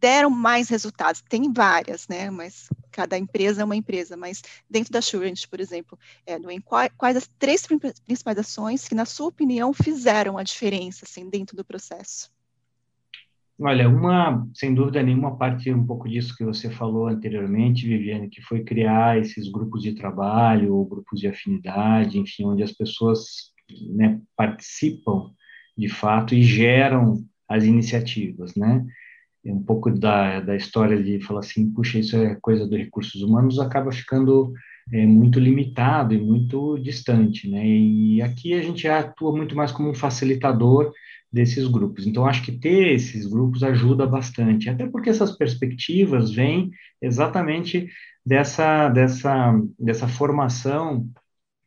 [0.00, 1.22] deram mais resultados.
[1.28, 2.30] Tem várias, né?
[2.30, 4.16] Mas cada empresa é uma empresa.
[4.16, 6.36] Mas dentro da Assurance, por exemplo, é,
[6.96, 11.64] quais, as três principais ações que, na sua opinião, fizeram a diferença assim, dentro do
[11.64, 12.30] processo?
[13.60, 18.40] Olha, uma, sem dúvida nenhuma, parte um pouco disso que você falou anteriormente, Viviane, que
[18.40, 23.52] foi criar esses grupos de trabalho, ou grupos de afinidade, enfim, onde as pessoas
[23.90, 25.32] né, participam
[25.76, 28.86] de fato e geram as iniciativas, né?
[29.52, 33.58] Um pouco da, da história de falar assim, puxa, isso é coisa dos recursos humanos,
[33.58, 34.52] acaba ficando
[34.92, 37.66] é, muito limitado e muito distante, né?
[37.66, 40.92] E aqui a gente atua muito mais como um facilitador
[41.32, 42.06] desses grupos.
[42.06, 46.70] Então, acho que ter esses grupos ajuda bastante, até porque essas perspectivas vêm
[47.02, 47.88] exatamente
[48.24, 51.08] dessa, dessa, dessa formação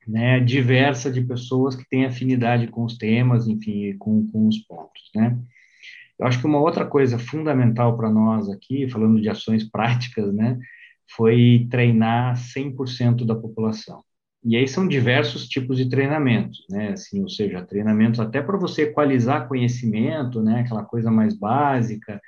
[0.08, 5.10] né, diversa de pessoas que têm afinidade com os temas, enfim, com, com os pontos,
[5.16, 5.38] né?
[6.22, 10.60] Eu acho que uma outra coisa fundamental para nós aqui, falando de ações práticas, né,
[11.16, 14.04] foi treinar 100% da população.
[14.44, 16.90] E aí são diversos tipos de treinamentos, né?
[16.94, 20.62] Assim, ou seja, treinamentos até para você equalizar conhecimento, né?
[20.62, 22.20] Aquela coisa mais básica.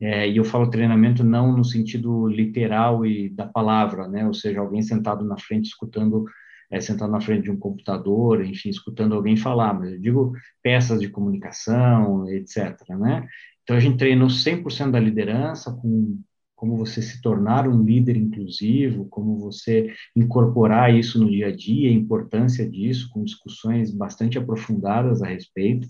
[0.00, 4.26] É, e eu falo treinamento não no sentido literal e da palavra, né?
[4.26, 6.26] Ou seja, alguém sentado na frente escutando
[6.70, 11.00] é, sentado na frente de um computador, enfim, escutando alguém falar, mas eu digo peças
[11.00, 12.76] de comunicação, etc.
[12.90, 13.26] Né?
[13.62, 16.18] Então, a gente treinou 100% da liderança, com
[16.64, 21.90] como você se tornar um líder inclusivo, como você incorporar isso no dia a dia,
[21.90, 25.86] a importância disso, com discussões bastante aprofundadas a respeito,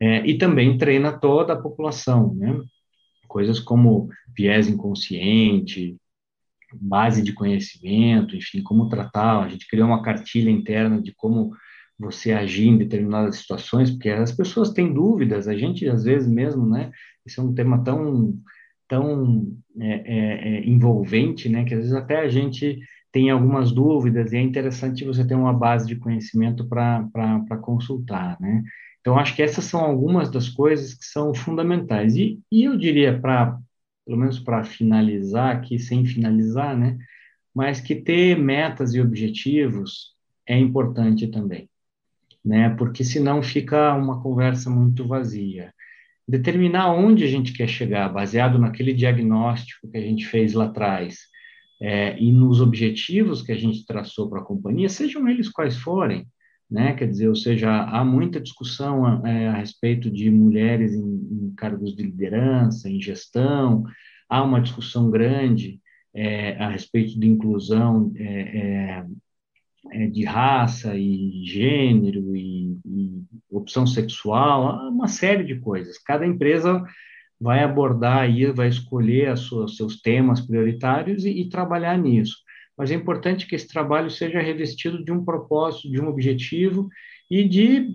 [0.00, 2.58] é, e também treina toda a população, né?
[3.28, 5.96] Coisas como viés inconsciente,
[6.80, 9.44] base de conhecimento, enfim, como tratar.
[9.44, 11.52] A gente criou uma cartilha interna de como
[11.98, 16.66] você agir em determinadas situações, porque as pessoas têm dúvidas, a gente às vezes mesmo,
[16.66, 16.90] né?
[17.24, 18.34] Isso é um tema tão
[18.88, 21.64] tão é, é, é, envolvente, né?
[21.64, 22.78] Que às vezes até a gente
[23.12, 28.62] tem algumas dúvidas e é interessante você ter uma base de conhecimento para consultar, né?
[29.00, 32.14] Então, acho que essas são algumas das coisas que são fundamentais.
[32.16, 33.58] E, e eu diria, para
[34.04, 36.98] pelo menos para finalizar aqui, sem finalizar, né?
[37.54, 40.14] Mas que ter metas e objetivos
[40.46, 41.68] é importante também,
[42.44, 42.70] né?
[42.70, 45.72] Porque senão fica uma conversa muito vazia.
[46.26, 51.32] Determinar onde a gente quer chegar, baseado naquele diagnóstico que a gente fez lá atrás,
[51.80, 56.26] é, e nos objetivos que a gente traçou para a companhia, sejam eles quais forem,
[56.70, 56.94] né?
[56.94, 61.94] Quer dizer, ou seja, há muita discussão é, a respeito de mulheres em, em, cargos
[61.94, 63.84] de liderança, em gestão,
[64.28, 65.80] há uma discussão grande
[66.14, 69.04] é, a respeito de inclusão é, é,
[69.92, 75.98] é de raça e gênero e, e, opção sexual, há uma série de coisas.
[75.98, 76.82] Cada empresa
[77.40, 82.41] vai abordar aí, vai escolher os seus temas prioritários e, e trabalhar nisso
[82.76, 86.88] mas é importante que esse trabalho seja revestido de um propósito, de um objetivo
[87.30, 87.90] e de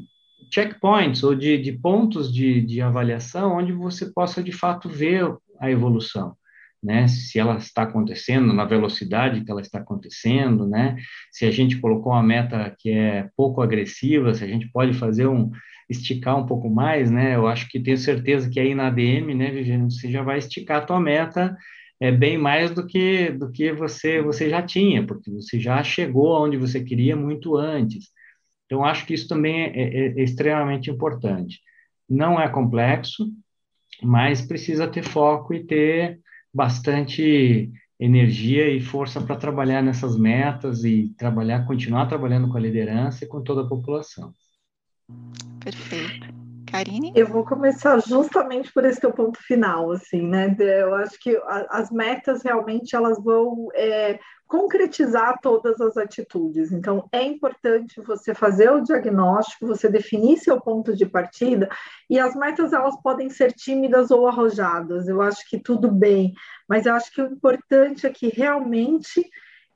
[0.54, 5.70] checkpoints ou de, de pontos de, de avaliação onde você possa de fato ver a
[5.70, 6.36] evolução.
[6.82, 10.96] Né, se ela está acontecendo na velocidade que ela está acontecendo, né,
[11.32, 15.26] se a gente colocou uma meta que é pouco agressiva, se a gente pode fazer
[15.26, 15.50] um,
[15.90, 17.36] esticar um pouco mais, né?
[17.36, 20.82] Eu acho que tenho certeza que aí na ADM, né, Viviane, você já vai esticar
[20.82, 21.56] a tua meta
[22.00, 26.36] é bem mais do que do que você você já tinha, porque você já chegou
[26.36, 28.10] aonde você queria muito antes.
[28.66, 31.62] Então acho que isso também é, é, é extremamente importante.
[32.10, 33.28] Não é complexo,
[34.04, 36.20] mas precisa ter foco e ter
[36.54, 43.26] bastante energia e força para trabalhar nessas metas e trabalhar, continuar trabalhando com a liderança
[43.26, 44.34] e com toda a população.
[45.60, 46.47] Perfeito.
[46.68, 47.12] Karine?
[47.16, 50.56] Eu vou começar justamente por esse teu ponto final, assim, né?
[50.60, 56.72] Eu acho que as metas realmente elas vão é, concretizar todas as atitudes.
[56.72, 61.70] Então, é importante você fazer o diagnóstico, você definir seu ponto de partida,
[62.10, 65.08] e as metas elas podem ser tímidas ou arrojadas.
[65.08, 66.34] Eu acho que tudo bem,
[66.68, 69.28] mas eu acho que o importante é que realmente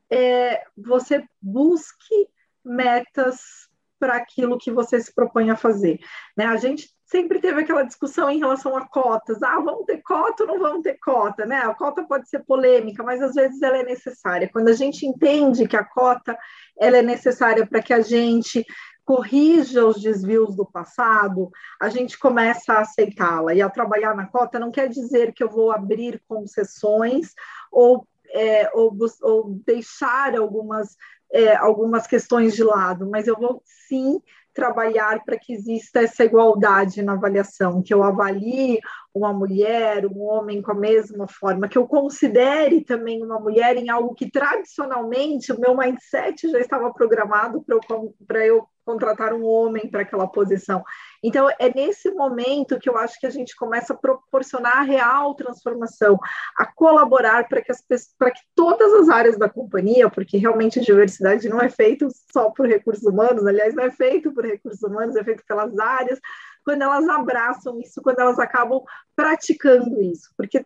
[0.09, 2.27] é, você busque
[2.63, 3.70] metas
[4.01, 5.99] para aquilo que você se propõe a fazer.
[6.35, 6.45] Né?
[6.45, 9.43] A gente sempre teve aquela discussão em relação a cotas.
[9.43, 11.45] Ah, vamos ter cota ou não vamos ter cota?
[11.45, 11.57] Né?
[11.57, 14.49] A cota pode ser polêmica, mas às vezes ela é necessária.
[14.51, 16.35] Quando a gente entende que a cota
[16.79, 18.65] ela é necessária para que a gente
[19.05, 23.53] corrija os desvios do passado, a gente começa a aceitá-la.
[23.53, 27.35] E a trabalhar na cota não quer dizer que eu vou abrir concessões
[27.71, 30.95] ou, é, ou, ou deixar algumas
[31.33, 34.21] é, algumas questões de lado, mas eu vou sim
[34.53, 38.79] trabalhar para que exista essa igualdade na avaliação, que eu avalie
[39.13, 43.89] uma mulher, um homem com a mesma forma, que eu considere também uma mulher em
[43.89, 49.89] algo que tradicionalmente o meu mindset já estava programado para eu, eu contratar um homem
[49.89, 50.83] para aquela posição.
[51.23, 55.35] Então, é nesse momento que eu acho que a gente começa a proporcionar a real
[55.35, 56.19] transformação,
[56.57, 57.83] a colaborar para que, as,
[58.17, 62.49] para que todas as áreas da companhia, porque realmente a diversidade não é feita só
[62.49, 66.19] por recursos humanos, aliás, não é feito por recursos humanos, é feito pelas áreas,
[66.63, 68.81] quando elas abraçam isso, quando elas acabam
[69.15, 70.65] praticando isso, porque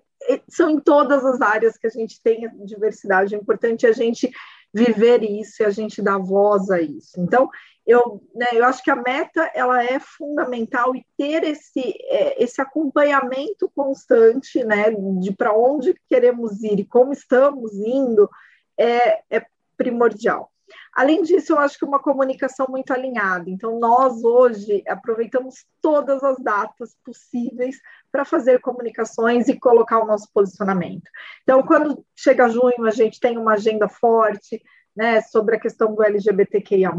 [0.50, 4.32] são em todas as áreas que a gente tem diversidade, é importante a gente
[4.76, 7.18] viver isso e a gente dar voz a isso.
[7.18, 7.50] Então,
[7.88, 12.60] eu, né, eu acho que a meta ela é fundamental e ter esse, é, esse
[12.60, 18.30] acompanhamento constante né, de para onde queremos ir e como estamos indo
[18.78, 19.46] é, é
[19.78, 20.52] primordial.
[20.96, 23.50] Além disso, eu acho que uma comunicação muito alinhada.
[23.50, 27.76] Então, nós hoje aproveitamos todas as datas possíveis
[28.10, 31.12] para fazer comunicações e colocar o nosso posicionamento.
[31.44, 34.64] Então, quando chega junho, a gente tem uma agenda forte,
[34.96, 36.94] né, sobre a questão do LGBTQIA+,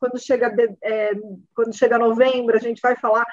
[0.00, 1.12] quando chega, é,
[1.54, 3.24] quando chega novembro, a gente vai falar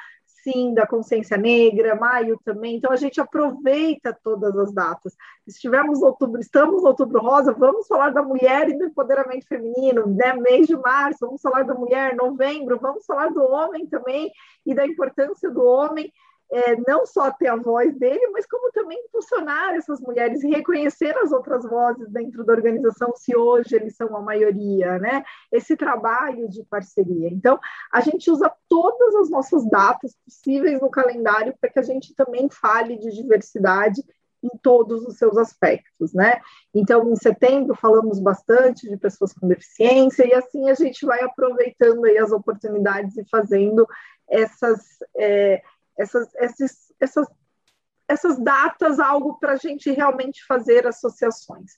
[0.46, 5.14] sim da consciência negra, maio também, então a gente aproveita todas as datas.
[5.44, 10.34] Se estivermos outubro, estamos outubro rosa, vamos falar da mulher e do empoderamento feminino, né?
[10.34, 14.32] mês de março, vamos falar da mulher, novembro, vamos falar do homem também
[14.64, 16.14] e da importância do homem
[16.52, 21.16] é, não só ter a voz dele, mas como também impulsionar essas mulheres e reconhecer
[21.18, 25.24] as outras vozes dentro da organização, se hoje eles são a maioria, né?
[25.52, 27.30] Esse trabalho de parceria.
[27.30, 27.60] Então,
[27.92, 32.50] a gente usa todas as nossas datas possíveis no calendário para que a gente também
[32.50, 34.04] fale de diversidade
[34.44, 36.40] em todos os seus aspectos, né?
[36.74, 42.06] Então, em setembro falamos bastante de pessoas com deficiência e assim a gente vai aproveitando
[42.06, 43.88] aí as oportunidades e fazendo
[44.28, 44.82] essas
[45.18, 45.62] é,
[45.98, 47.28] essas, essas, essas,
[48.08, 51.72] essas datas algo para a gente realmente fazer associações.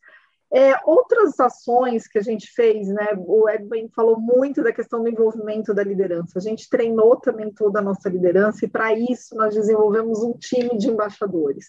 [0.49, 3.07] É, outras ações que a gente fez, né?
[3.17, 6.39] O Edwin falou muito da questão do envolvimento da liderança.
[6.39, 10.77] A gente treinou também toda a nossa liderança e para isso nós desenvolvemos um time
[10.77, 11.65] de embaixadores.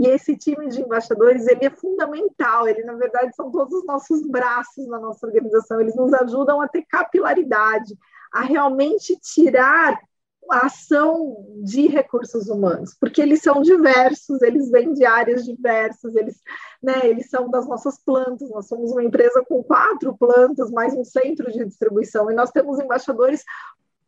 [0.00, 2.66] E esse time de embaixadores ele é fundamental.
[2.66, 5.78] Ele na verdade são todos os nossos braços na nossa organização.
[5.78, 7.94] Eles nos ajudam a ter capilaridade,
[8.32, 10.00] a realmente tirar
[10.50, 16.40] a ação de recursos humanos, porque eles são diversos, eles vêm de áreas diversas, eles,
[16.82, 21.04] né, eles são das nossas plantas, nós somos uma empresa com quatro plantas, mais um
[21.04, 23.44] centro de distribuição, e nós temos embaixadores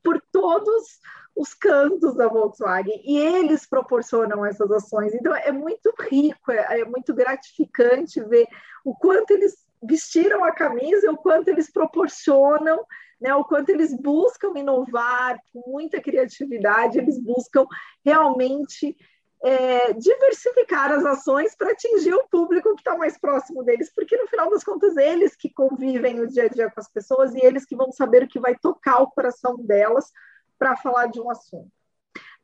[0.02, 1.00] por todos
[1.36, 6.84] os cantos da Volkswagen, e eles proporcionam essas ações, então é muito rico, é, é
[6.84, 8.46] muito gratificante ver
[8.84, 12.84] o quanto eles vestiram a camisa o quanto eles proporcionam
[13.20, 17.66] né, o quanto eles buscam inovar com muita criatividade, eles buscam
[18.04, 18.94] realmente
[19.42, 24.26] é, diversificar as ações para atingir o público que está mais próximo deles, porque no
[24.26, 27.64] final das contas eles que convivem no dia a dia com as pessoas e eles
[27.64, 30.10] que vão saber o que vai tocar o coração delas
[30.58, 31.70] para falar de um assunto.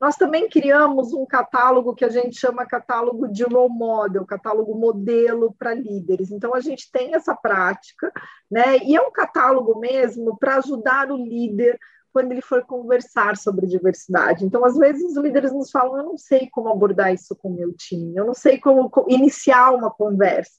[0.01, 5.55] Nós também criamos um catálogo que a gente chama catálogo de role model, catálogo modelo
[5.59, 6.31] para líderes.
[6.31, 8.11] Então, a gente tem essa prática,
[8.51, 8.79] né?
[8.79, 11.79] E é um catálogo mesmo para ajudar o líder
[12.13, 14.45] quando ele for conversar sobre diversidade.
[14.45, 17.55] Então, às vezes, os líderes nos falam: eu não sei como abordar isso com o
[17.55, 20.53] meu time, eu não sei como iniciar uma conversa.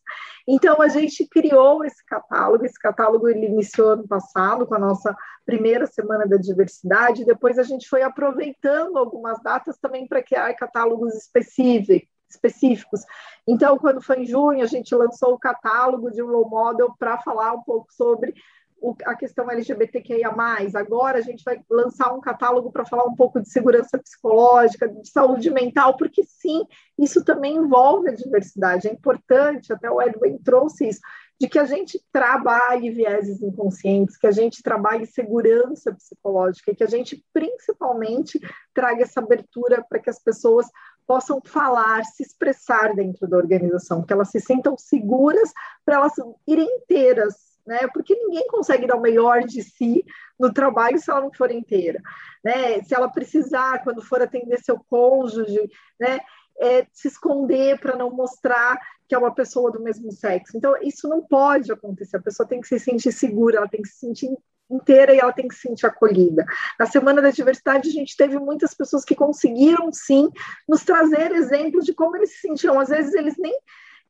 [0.48, 2.66] Então, a gente criou esse catálogo.
[2.66, 7.26] Esse catálogo ele iniciou ano passado, com a nossa primeira semana da diversidade.
[7.26, 13.02] Depois, a gente foi aproveitando algumas datas também para criar catálogos específicos específicos.
[13.46, 17.18] Então, quando foi em junho, a gente lançou o catálogo de um role model para
[17.20, 18.34] falar um pouco sobre
[18.82, 20.34] o, a questão LGBTQIA+.
[20.76, 25.08] Agora a gente vai lançar um catálogo para falar um pouco de segurança psicológica, de
[25.08, 26.66] saúde mental, porque sim,
[26.98, 28.88] isso também envolve a diversidade.
[28.88, 31.00] É importante, até o Edwin trouxe isso,
[31.40, 36.84] de que a gente trabalhe vieses inconscientes, que a gente trabalhe segurança psicológica e que
[36.84, 38.40] a gente principalmente
[38.74, 40.68] traga essa abertura para que as pessoas
[41.08, 45.52] possam falar, se expressar dentro da organização, que elas se sintam seguras
[45.84, 46.14] para elas
[46.48, 47.80] irem inteiras né?
[47.94, 50.04] Porque ninguém consegue dar o melhor de si
[50.40, 52.02] no trabalho se ela não for inteira,
[52.44, 52.82] né?
[52.84, 56.20] Se ela precisar, quando for atender seu cônjuge, né?
[56.60, 60.56] É, se esconder para não mostrar que é uma pessoa do mesmo sexo.
[60.56, 62.18] Então, isso não pode acontecer.
[62.18, 64.30] A pessoa tem que se sentir segura, ela tem que se sentir
[64.70, 66.46] inteira e ela tem que se sentir acolhida.
[66.80, 70.30] Na Semana da Diversidade, a gente teve muitas pessoas que conseguiram, sim,
[70.68, 72.80] nos trazer exemplos de como eles se sentiam.
[72.80, 73.54] Às vezes, eles nem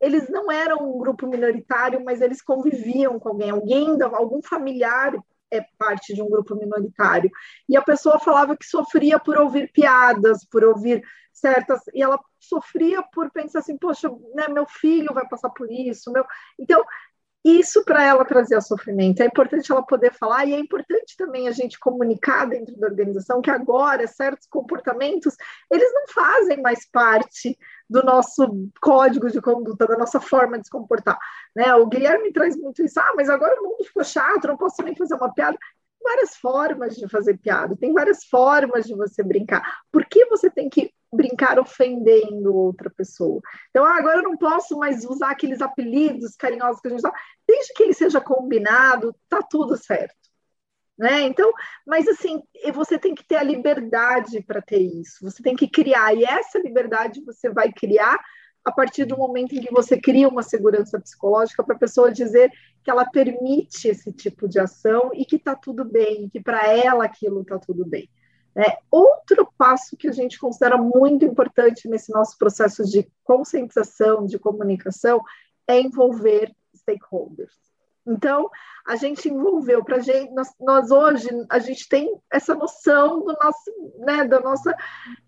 [0.01, 5.13] eles não eram um grupo minoritário, mas eles conviviam com alguém, alguém, algum familiar
[5.51, 7.29] é parte de um grupo minoritário.
[7.69, 13.03] E a pessoa falava que sofria por ouvir piadas, por ouvir certas, e ela sofria
[13.03, 16.25] por pensar assim, poxa, né, meu filho vai passar por isso, meu.
[16.59, 16.83] Então,
[17.43, 19.21] isso para ela trazia sofrimento.
[19.21, 23.41] É importante ela poder falar e é importante também a gente comunicar dentro da organização
[23.41, 25.35] que agora certos comportamentos
[25.71, 27.57] eles não fazem mais parte
[27.89, 31.17] do nosso código de conduta, da nossa forma de se comportar.
[31.55, 31.73] Né?
[31.75, 32.99] O Guilherme traz muito isso.
[32.99, 35.57] Ah, mas agora o mundo ficou chato, não posso nem fazer uma piada
[36.03, 39.63] várias formas de fazer piada, tem várias formas de você brincar.
[39.91, 43.41] Por que você tem que brincar ofendendo outra pessoa?
[43.69, 47.13] Então, ah, agora eu não posso mais usar aqueles apelidos carinhosos que a gente dá.
[47.47, 50.15] Desde que ele seja combinado, tá tudo certo.
[50.97, 51.21] Né?
[51.21, 51.51] Então,
[51.85, 52.43] mas assim,
[52.73, 55.17] você tem que ter a liberdade para ter isso.
[55.23, 58.19] Você tem que criar e essa liberdade você vai criar
[58.63, 62.51] a partir do momento em que você cria uma segurança psicológica para a pessoa dizer
[62.83, 67.05] que ela permite esse tipo de ação e que está tudo bem, que para ela
[67.05, 68.09] aquilo está tudo bem.
[68.55, 74.37] É, outro passo que a gente considera muito importante nesse nosso processo de conscientização, de
[74.37, 75.21] comunicação,
[75.67, 77.53] é envolver stakeholders.
[78.05, 78.49] Então,
[78.85, 83.71] a gente envolveu para gente, nós, nós, hoje a gente tem essa noção do nosso,
[83.99, 84.75] né, da nossa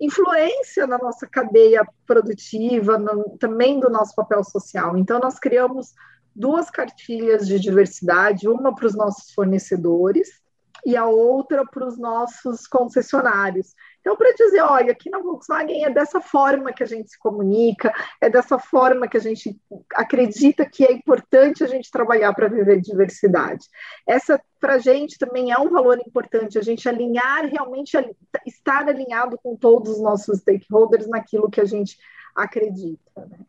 [0.02, 4.98] influência na nossa cadeia produtiva, no, também do nosso papel social.
[4.98, 5.94] Então, nós criamos
[6.36, 10.43] duas cartilhas de diversidade, uma para os nossos fornecedores
[10.86, 13.74] e a outra para os nossos concessionários.
[14.02, 17.94] Então, para dizer, olha, aqui na Volkswagen é dessa forma que a gente se comunica,
[18.20, 19.58] é dessa forma que a gente
[19.96, 23.66] acredita que é importante a gente trabalhar para viver diversidade.
[24.06, 27.98] Essa, para a gente, também é um valor importante, a gente alinhar, realmente
[28.46, 31.98] estar alinhado com todos os nossos stakeholders naquilo que a gente
[32.36, 33.00] acredita.
[33.16, 33.40] Né?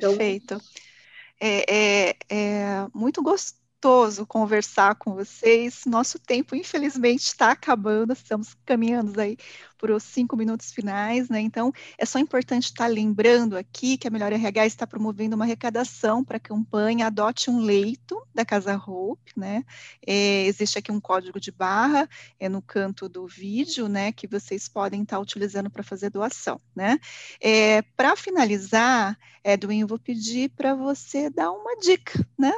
[0.00, 0.54] Perfeito.
[0.54, 0.60] Então,
[1.40, 5.82] é, é, é muito gostoso gostoso conversar com vocês.
[5.86, 9.36] Nosso tempo, infelizmente, está acabando, estamos caminhando aí
[9.82, 11.40] por os cinco minutos finais, né?
[11.40, 16.22] Então, é só importante estar lembrando aqui que a Melhor RH está promovendo uma arrecadação
[16.22, 19.64] para a campanha Adote um Leito da Casa Hope, né?
[20.06, 22.08] É, existe aqui um código de barra
[22.38, 24.12] é no canto do vídeo, né?
[24.12, 27.00] Que vocês podem estar utilizando para fazer doação, né?
[27.40, 32.52] É, para finalizar, Edwin, eu vou pedir para você dar uma dica, né?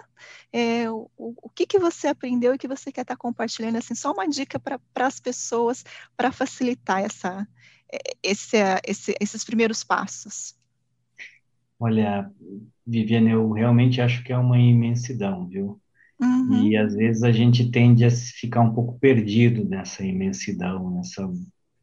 [0.53, 4.13] É, o, o que, que você aprendeu e que você quer estar compartilhando, assim, só
[4.13, 5.85] uma dica para as pessoas
[6.17, 7.47] para facilitar essa essa,
[7.93, 8.57] é, esse,
[8.87, 10.55] esse, esses primeiros passos?
[11.79, 12.31] Olha,
[12.87, 15.81] Viviane, eu realmente acho que é uma imensidão, viu?
[16.21, 16.69] Uhum.
[16.69, 21.29] E às vezes a gente tende a ficar um pouco perdido nessa imensidão, nessa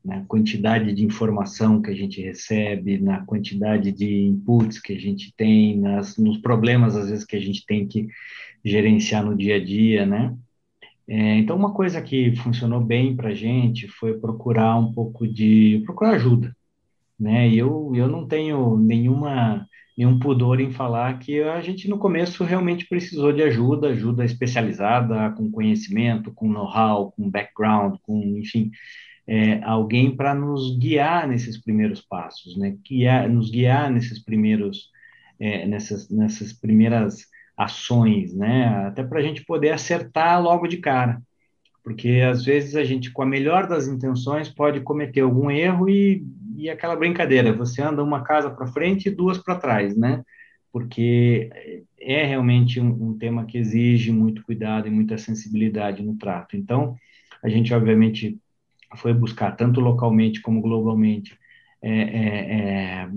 [0.04, 5.34] né, quantidade de informação que a gente recebe, na quantidade de inputs que a gente
[5.36, 8.08] tem, nas, nos problemas às vezes que a gente tem que
[8.64, 10.36] gerenciar no dia a dia, né?
[11.12, 15.82] É, então, uma coisa que funcionou bem para a gente foi procurar um pouco de
[15.86, 16.56] procurar ajuda,
[17.20, 17.50] né?
[17.50, 22.46] E eu, eu não tenho nenhuma nenhum pudor em falar que a gente no começo
[22.46, 28.72] realmente precisou de ajuda, ajuda especializada, com conhecimento, com know-how, com background, com enfim,
[29.28, 32.78] é, alguém para nos guiar nesses primeiros passos, né?
[32.88, 34.90] Guiar, nos guiar nesses primeiros
[35.38, 37.31] é, nessas nessas primeiras
[37.64, 38.68] ações, né?
[38.88, 41.22] Até para a gente poder acertar logo de cara.
[41.84, 46.24] porque às vezes a gente, com a melhor das intenções, pode cometer algum erro e,
[46.56, 50.24] e aquela brincadeira, você anda uma casa para frente e duas para trás, né?
[50.72, 51.50] Porque
[52.00, 56.56] é realmente um, um, tema que exige muito cuidado e muita sensibilidade no trato.
[56.56, 56.96] Então,
[57.44, 58.40] a gente, obviamente,
[58.98, 61.38] foi buscar, tanto localmente como globalmente,
[61.82, 63.10] é, é, é,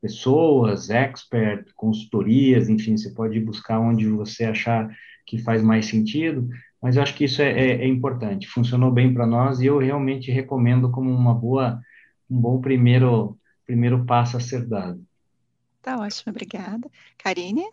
[0.00, 4.88] pessoas, expert, consultorias, enfim, você pode buscar onde você achar
[5.26, 6.48] que faz mais sentido,
[6.80, 9.78] mas eu acho que isso é, é, é importante, funcionou bem para nós e eu
[9.78, 11.80] realmente recomendo como uma boa,
[12.30, 13.36] um bom primeiro,
[13.66, 15.04] primeiro passo a ser dado.
[15.82, 16.88] Tá ótimo, obrigada.
[17.16, 17.64] Karine?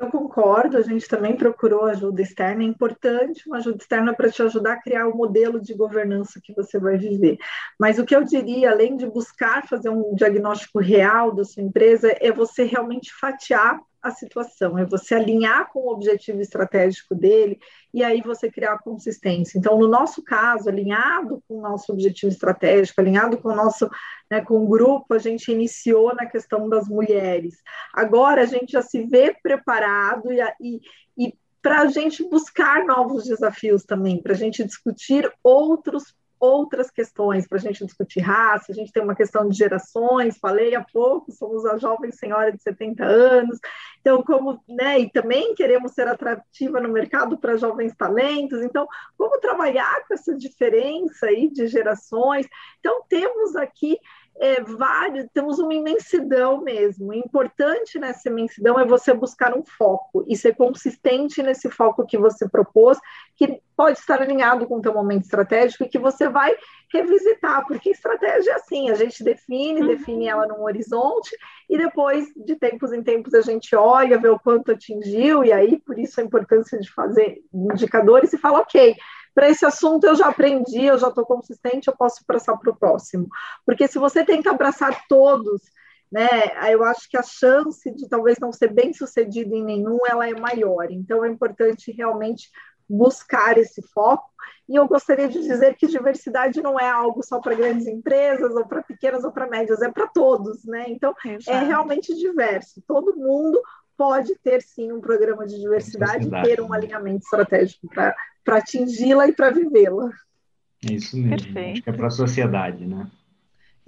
[0.00, 4.42] Eu concordo, a gente também procurou ajuda externa, é importante uma ajuda externa para te
[4.42, 7.36] ajudar a criar o modelo de governança que você vai viver.
[7.78, 12.16] Mas o que eu diria, além de buscar fazer um diagnóstico real da sua empresa,
[12.18, 17.60] é você realmente fatiar a situação, é você alinhar com o objetivo estratégico dele
[17.92, 19.58] e aí você criar consistência.
[19.58, 23.90] Então, no nosso caso, alinhado com o nosso objetivo estratégico, alinhado com o nosso,
[24.30, 27.56] né, com o grupo, a gente iniciou na questão das mulheres.
[27.94, 30.80] Agora a gente já se vê preparado e, e,
[31.18, 37.46] e para a gente buscar novos desafios também, para a gente discutir outros outras questões
[37.46, 41.30] para a gente discutir raça, a gente tem uma questão de gerações, falei há pouco,
[41.30, 43.58] somos a jovem senhora de 70 anos,
[44.00, 48.88] então como, né, e também queremos ser atrativa no mercado para jovens talentos, então
[49.18, 52.46] como trabalhar com essa diferença aí de gerações,
[52.80, 53.98] então temos aqui
[54.40, 57.08] é, vários, temos uma imensidão mesmo.
[57.08, 62.16] O importante nessa imensidão é você buscar um foco e ser consistente nesse foco que
[62.16, 62.98] você propôs,
[63.40, 66.54] que pode estar alinhado com o teu momento estratégico e que você vai
[66.92, 69.86] revisitar, porque estratégia é assim, a gente define, uhum.
[69.86, 71.34] define ela num horizonte
[71.66, 75.80] e depois, de tempos em tempos, a gente olha, vê o quanto atingiu e aí,
[75.80, 78.94] por isso a importância de fazer indicadores e fala, ok,
[79.34, 82.76] para esse assunto eu já aprendi, eu já estou consistente, eu posso passar para o
[82.76, 83.26] próximo.
[83.64, 85.62] Porque se você tenta abraçar todos,
[86.12, 86.28] né,
[86.70, 90.34] eu acho que a chance de talvez não ser bem sucedido em nenhum, ela é
[90.34, 90.90] maior.
[90.90, 92.50] Então é importante realmente
[92.90, 94.28] buscar esse foco.
[94.68, 98.66] E eu gostaria de dizer que diversidade não é algo só para grandes empresas, ou
[98.66, 100.84] para pequenas ou para médias, é para todos, né?
[100.88, 101.50] Então, é Exato.
[101.50, 102.82] é realmente diverso.
[102.86, 103.60] Todo mundo
[103.96, 108.14] pode ter sim um programa de diversidade e ter um alinhamento estratégico para
[108.46, 110.10] atingi-la e para vivê-la.
[110.88, 111.36] É isso mesmo.
[111.36, 111.72] Perfeito.
[111.72, 113.10] Acho que é para a sociedade, né?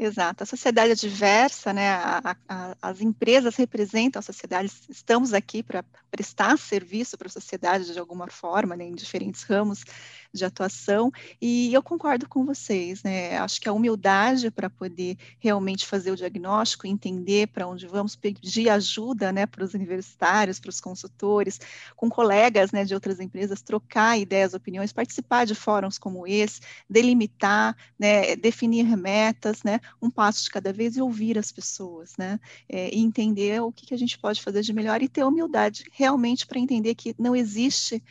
[0.05, 0.43] Exato.
[0.43, 1.91] A sociedade é diversa, né?
[1.91, 4.69] A, a, as empresas representam a sociedade.
[4.89, 8.85] Estamos aqui para prestar serviço para a sociedade de alguma forma, né?
[8.85, 9.85] em diferentes ramos
[10.33, 11.12] de atuação.
[11.41, 13.37] E eu concordo com vocês, né?
[13.39, 18.68] Acho que a humildade para poder realmente fazer o diagnóstico, entender para onde vamos, pedir
[18.68, 21.61] ajuda, né, para os universitários, para os consultores,
[21.97, 27.76] com colegas, né, de outras empresas, trocar ideias, opiniões, participar de fóruns como esse, delimitar,
[27.99, 32.95] né, definir metas, né, um passo de cada vez e ouvir as pessoas, né, é,
[32.95, 36.47] e entender o que, que a gente pode fazer de melhor e ter humildade realmente
[36.47, 38.03] para entender que não existe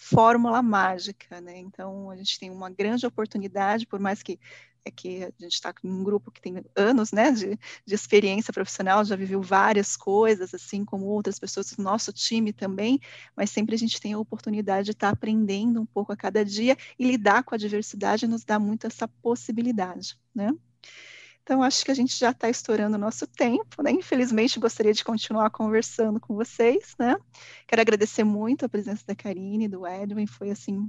[0.00, 1.58] fórmula mágica, né?
[1.58, 4.40] Então a gente tem uma grande oportunidade, por mais que
[4.82, 8.50] é que a gente está em um grupo que tem anos, né, de, de experiência
[8.50, 12.98] profissional, já viveu várias coisas, assim como outras pessoas do nosso time também,
[13.36, 16.42] mas sempre a gente tem a oportunidade de estar tá aprendendo um pouco a cada
[16.42, 20.50] dia e lidar com a diversidade nos dá muito essa possibilidade, né?
[21.50, 23.90] Então, acho que a gente já está estourando o nosso tempo, né?
[23.90, 27.16] Infelizmente, gostaria de continuar conversando com vocês, né?
[27.66, 30.88] Quero agradecer muito a presença da Karine, do Edwin, foi assim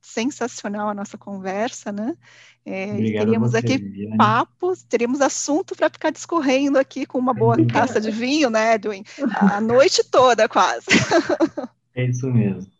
[0.00, 2.16] sensacional a nossa conversa, né?
[2.64, 4.16] É, teríamos você, aqui Viviane.
[4.16, 9.04] papos, teríamos assunto para ficar discorrendo aqui com uma boa taça de vinho, né, Edwin?
[9.34, 10.86] A noite toda, quase.
[11.94, 12.70] É isso mesmo.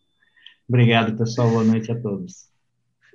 [0.66, 1.51] Obrigado, pessoal.
[1.51, 2.49] Boa noite a todos.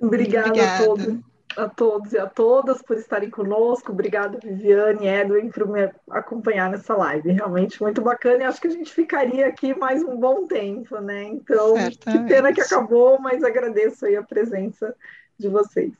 [0.00, 0.84] Obrigada, Obrigada.
[0.84, 3.92] a todos a todos e a todas por estarem conosco.
[3.92, 7.32] Obrigada, Viviane e Edwin, por me acompanhar nessa live.
[7.32, 11.24] Realmente muito bacana e acho que a gente ficaria aqui mais um bom tempo, né?
[11.24, 12.22] Então, Certamente.
[12.22, 14.94] que pena que acabou, mas agradeço aí a presença
[15.38, 15.92] de vocês.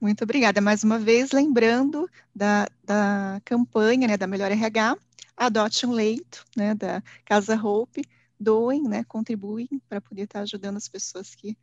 [0.00, 0.60] Muito obrigada.
[0.60, 4.96] Mais uma vez, lembrando da, da campanha né, da Melhor RH,
[5.36, 8.02] adote um leito, né, da Casa Hope,
[8.38, 11.56] doem, né, contribuem para poder estar ajudando as pessoas que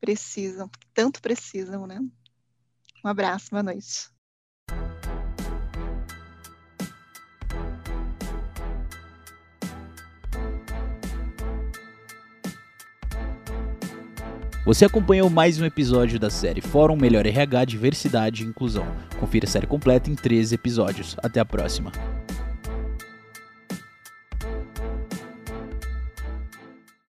[0.00, 2.00] precisam, tanto precisam, né?
[3.04, 4.10] Um abraço, boa noite.
[14.66, 18.86] Você acompanhou mais um episódio da série Fórum Melhor RH Diversidade e Inclusão.
[19.18, 21.16] Confira a série completa em 13 episódios.
[21.22, 21.90] Até a próxima.